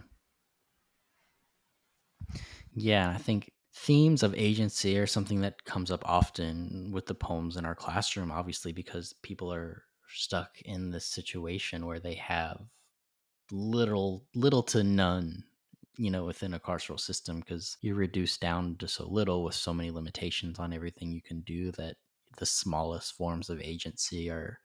[2.73, 7.57] Yeah, I think themes of agency are something that comes up often with the poems
[7.57, 9.83] in our classroom, obviously, because people are
[10.13, 12.61] stuck in this situation where they have
[13.51, 15.43] little little to none
[15.97, 19.73] you know within a carceral system because you're reduced down to so little with so
[19.73, 21.95] many limitations on everything you can do that
[22.37, 24.59] the smallest forms of agency are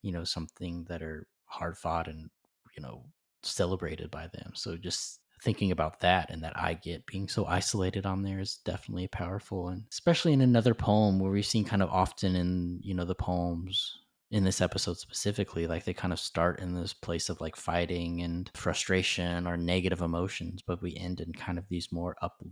[0.00, 2.30] you know something that are hard fought and
[2.76, 3.04] you know
[3.44, 4.52] celebrated by them.
[4.54, 8.60] So just thinking about that and that I get being so isolated on there is
[8.64, 12.94] definitely powerful and especially in another poem where we've seen kind of often in you
[12.94, 13.98] know the poems
[14.32, 18.22] in this episode specifically like they kind of start in this place of like fighting
[18.22, 22.42] and frustration or negative emotions but we end in kind of these more up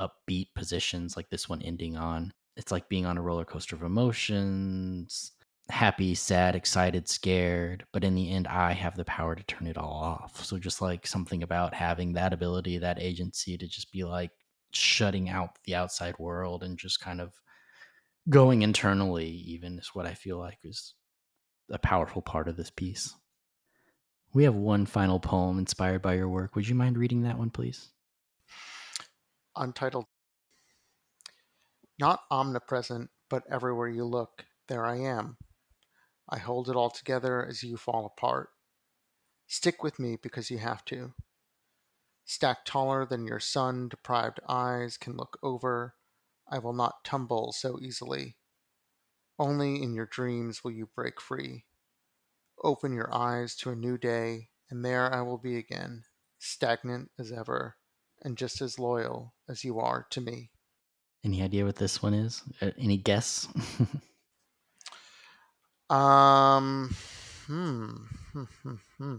[0.00, 3.82] upbeat positions like this one ending on it's like being on a roller coaster of
[3.82, 5.32] emotions
[5.70, 9.78] happy sad excited scared but in the end i have the power to turn it
[9.78, 10.44] all off.
[10.44, 14.30] So just like something about having that ability that agency to just be like
[14.72, 17.32] shutting out the outside world and just kind of
[18.30, 20.94] going internally even is what i feel like is
[21.70, 23.14] a powerful part of this piece.
[24.32, 26.56] We have one final poem inspired by your work.
[26.56, 27.90] Would you mind reading that one, please?
[29.56, 30.06] Untitled.
[31.98, 35.36] Not omnipresent, but everywhere you look, there I am.
[36.28, 38.48] I hold it all together as you fall apart.
[39.46, 41.12] Stick with me because you have to.
[42.24, 45.94] Stacked taller than your sun deprived eyes can look over,
[46.48, 48.36] I will not tumble so easily.
[49.38, 51.64] Only in your dreams will you break free.
[52.62, 56.04] Open your eyes to a new day, and there I will be again,
[56.38, 57.76] stagnant as ever,
[58.22, 60.50] and just as loyal as you are to me.
[61.24, 62.42] Any idea what this one is?
[62.78, 63.48] Any guess?
[65.90, 66.94] um,
[67.46, 67.88] hmm,
[68.32, 69.16] hmm, hmm, hmm.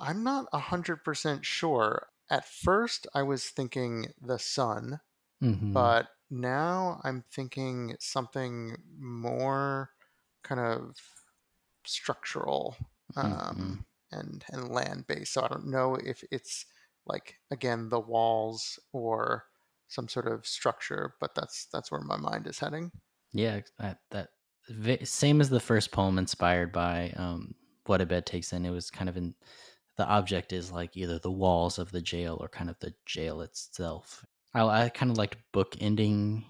[0.00, 2.08] I'm not 100% sure.
[2.30, 5.00] At first, I was thinking the sun,
[5.42, 5.72] mm-hmm.
[5.72, 9.90] but now I'm thinking something more
[10.42, 10.96] kind of
[11.84, 12.76] structural
[13.16, 13.74] um, mm-hmm.
[14.18, 15.32] and and land based.
[15.32, 16.66] So I don't know if it's
[17.06, 19.44] like again the walls or
[19.88, 22.92] some sort of structure, but that's that's where my mind is heading.
[23.32, 24.28] Yeah, that that
[25.08, 27.54] same as the first poem, inspired by um,
[27.86, 28.66] what a bed takes in.
[28.66, 29.34] It was kind of in
[29.96, 33.40] the object is like either the walls of the jail or kind of the jail
[33.40, 34.24] itself.
[34.54, 36.44] I, I kind of liked book ending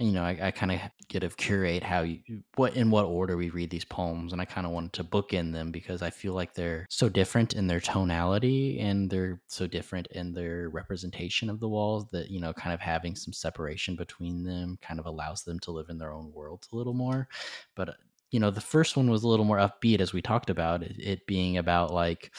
[0.00, 2.20] you know, I, I kind of get to curate how you,
[2.56, 5.52] what in what order we read these poems, and I kind of wanted to bookend
[5.52, 10.06] them because I feel like they're so different in their tonality and they're so different
[10.12, 14.42] in their representation of the walls that you know, kind of having some separation between
[14.42, 17.28] them kind of allows them to live in their own worlds a little more.
[17.76, 17.94] But uh,
[18.30, 20.96] you know, the first one was a little more upbeat, as we talked about it,
[20.98, 22.32] it being about like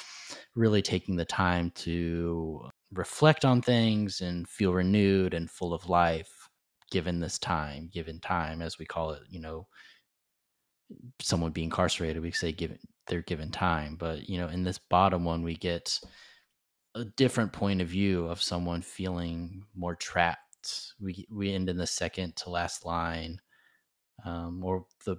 [0.55, 6.49] really taking the time to reflect on things and feel renewed and full of life
[6.91, 9.67] given this time, given time, as we call it, you know,
[11.21, 13.95] someone being incarcerated, we say given they're given time.
[13.95, 15.99] But, you know, in this bottom one, we get
[16.95, 20.93] a different point of view of someone feeling more trapped.
[20.99, 23.39] We we end in the second to last line,
[24.25, 25.17] um, or the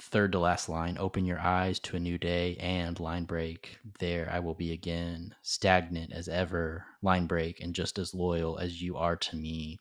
[0.00, 3.78] third to last line open your eyes to a new day and line break.
[3.98, 8.82] There i will be again stagnant as ever line break and just as loyal as
[8.82, 9.78] you are to me.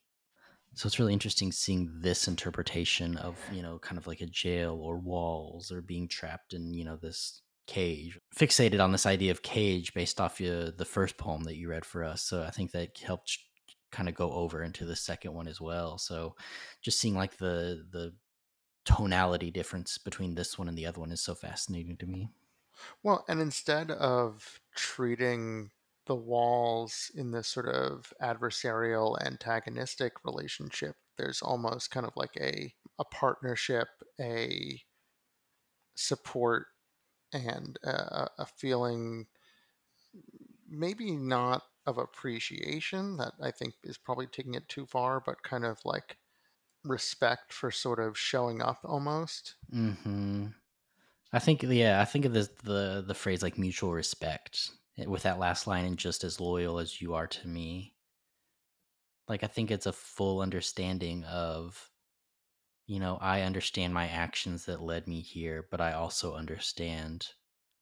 [0.75, 4.79] So it's really interesting seeing this interpretation of you know kind of like a jail
[4.81, 9.41] or walls or being trapped in you know this cage fixated on this idea of
[9.41, 12.23] cage based off uh, the first poem that you read for us.
[12.23, 13.37] So i think that helped
[13.93, 15.97] kind of go over into the second one as well.
[15.97, 16.35] So
[16.81, 18.13] just seeing like the the
[18.85, 22.29] tonality difference between this one and the other one is so fascinating to me.
[23.03, 25.71] Well, and instead of treating
[26.05, 32.73] the walls in this sort of adversarial antagonistic relationship, there's almost kind of like a
[32.99, 33.87] a partnership,
[34.19, 34.83] a
[35.95, 36.67] support
[37.33, 39.27] and a, a feeling
[40.67, 45.65] maybe not of appreciation that I think is probably taking it too far, but kind
[45.65, 46.17] of like
[46.83, 49.55] respect for sort of showing up almost.
[49.73, 50.47] Mm-hmm.
[51.31, 55.23] I think yeah, I think of the the the phrase like mutual respect eh, with
[55.23, 57.95] that last line and just as loyal as you are to me.
[59.27, 61.89] Like I think it's a full understanding of
[62.85, 67.27] you know, I understand my actions that led me here, but I also understand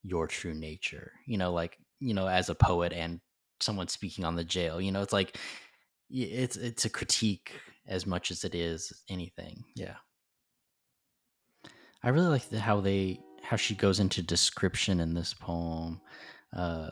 [0.04, 1.14] your true nature.
[1.26, 3.20] You know, like, you know, as a poet and
[3.60, 5.38] someone speaking on the jail, you know, it's like
[6.12, 7.54] it's it's a critique
[7.88, 9.64] as much as it is anything.
[9.76, 9.96] Yeah.
[12.04, 16.02] I really like the, how they how she goes into description in this poem.
[16.56, 16.90] Uh,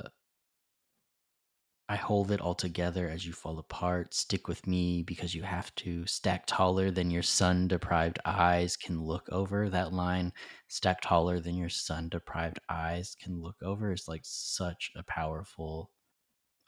[1.91, 4.13] I hold it all together as you fall apart.
[4.13, 6.05] Stick with me because you have to.
[6.05, 9.69] Stack taller than your sun deprived eyes can look over.
[9.69, 10.31] That line,
[10.67, 15.89] stack taller than your sun deprived eyes can look over, is like such a powerful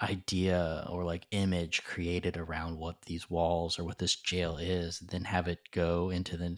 [0.01, 5.23] idea or like image created around what these walls or what this jail is, then
[5.25, 6.57] have it go into the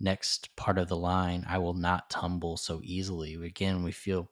[0.00, 1.44] next part of the line.
[1.48, 3.34] I will not tumble so easily.
[3.34, 4.30] Again, we feel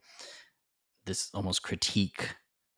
[1.06, 2.28] this almost critique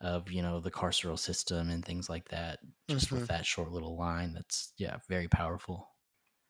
[0.01, 2.59] of you know the carceral system and things like that
[2.91, 3.21] just mm-hmm.
[3.21, 5.89] with that short little line that's yeah very powerful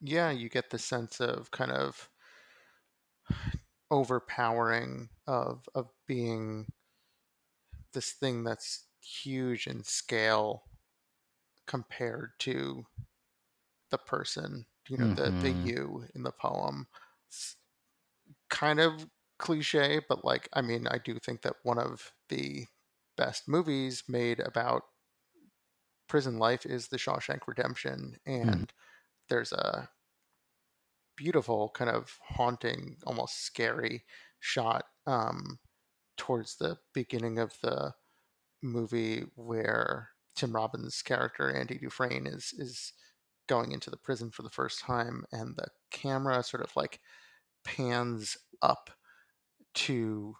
[0.01, 2.09] yeah you get the sense of kind of
[3.91, 6.65] overpowering of of being
[7.93, 10.63] this thing that's huge in scale
[11.67, 12.85] compared to
[13.91, 15.15] the person, you know, mm-hmm.
[15.15, 15.67] the the mm-hmm.
[15.67, 16.87] you in the poem.
[17.27, 17.55] It's
[18.49, 19.07] kind of
[19.39, 22.65] cliche, but like I mean, I do think that one of the
[23.17, 24.83] best movies made about
[26.07, 28.69] prison life is The Shawshank Redemption and mm.
[29.29, 29.89] there's a
[31.15, 34.03] beautiful kind of haunting, almost scary
[34.39, 35.59] shot um,
[36.17, 37.93] towards the beginning of the
[38.63, 42.93] movie where Tim Robbins' character Andy Dufresne is is
[43.47, 46.99] going into the prison for the first time, and the camera sort of like
[47.65, 48.89] pans up
[49.75, 50.35] to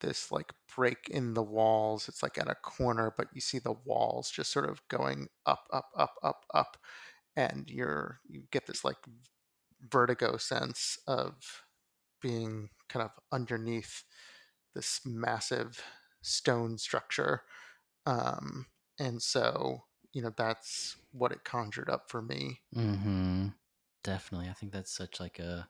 [0.00, 2.08] this like break in the walls.
[2.08, 5.66] It's like at a corner, but you see the walls just sort of going up,
[5.72, 6.76] up, up, up, up,
[7.36, 8.98] and you're you get this like
[9.88, 11.62] vertigo sense of
[12.20, 14.04] being kind of underneath
[14.74, 15.82] this massive
[16.22, 17.42] stone structure.
[18.06, 18.66] Um,
[18.98, 22.60] and so, you know, that's what it conjured up for me.
[22.76, 23.48] Mm-hmm.
[24.02, 24.48] Definitely.
[24.48, 25.68] I think that's such like a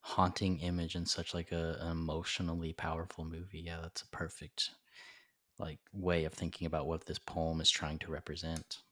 [0.00, 3.60] haunting image and such like a, an emotionally powerful movie.
[3.60, 4.70] Yeah, that's a perfect
[5.58, 8.82] like way of thinking about what this poem is trying to represent.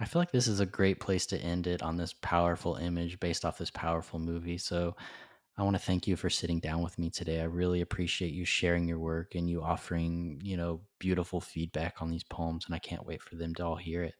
[0.00, 3.20] I feel like this is a great place to end it on this powerful image
[3.20, 4.58] based off this powerful movie.
[4.58, 4.96] So
[5.56, 7.40] I want to thank you for sitting down with me today.
[7.40, 12.10] I really appreciate you sharing your work and you offering, you know, beautiful feedback on
[12.10, 14.14] these poems and I can't wait for them to all hear it.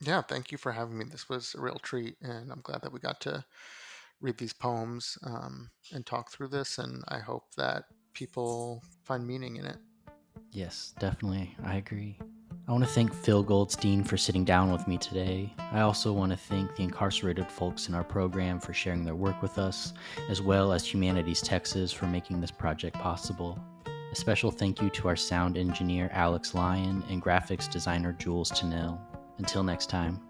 [0.00, 1.06] Yeah, thank you for having me.
[1.10, 3.44] This was a real treat and I'm glad that we got to
[4.20, 7.84] read these poems um, and talk through this and I hope that
[8.14, 9.78] people find meaning in it.
[10.52, 11.56] Yes, definitely.
[11.64, 12.18] I agree.
[12.68, 15.52] I want to thank Phil Goldstein for sitting down with me today.
[15.72, 19.42] I also want to thank the incarcerated folks in our program for sharing their work
[19.42, 19.92] with us,
[20.28, 23.58] as well as Humanities Texas for making this project possible.
[23.86, 29.00] A special thank you to our sound engineer Alex Lyon and graphics designer Jules Tennell.
[29.38, 30.20] Until next time.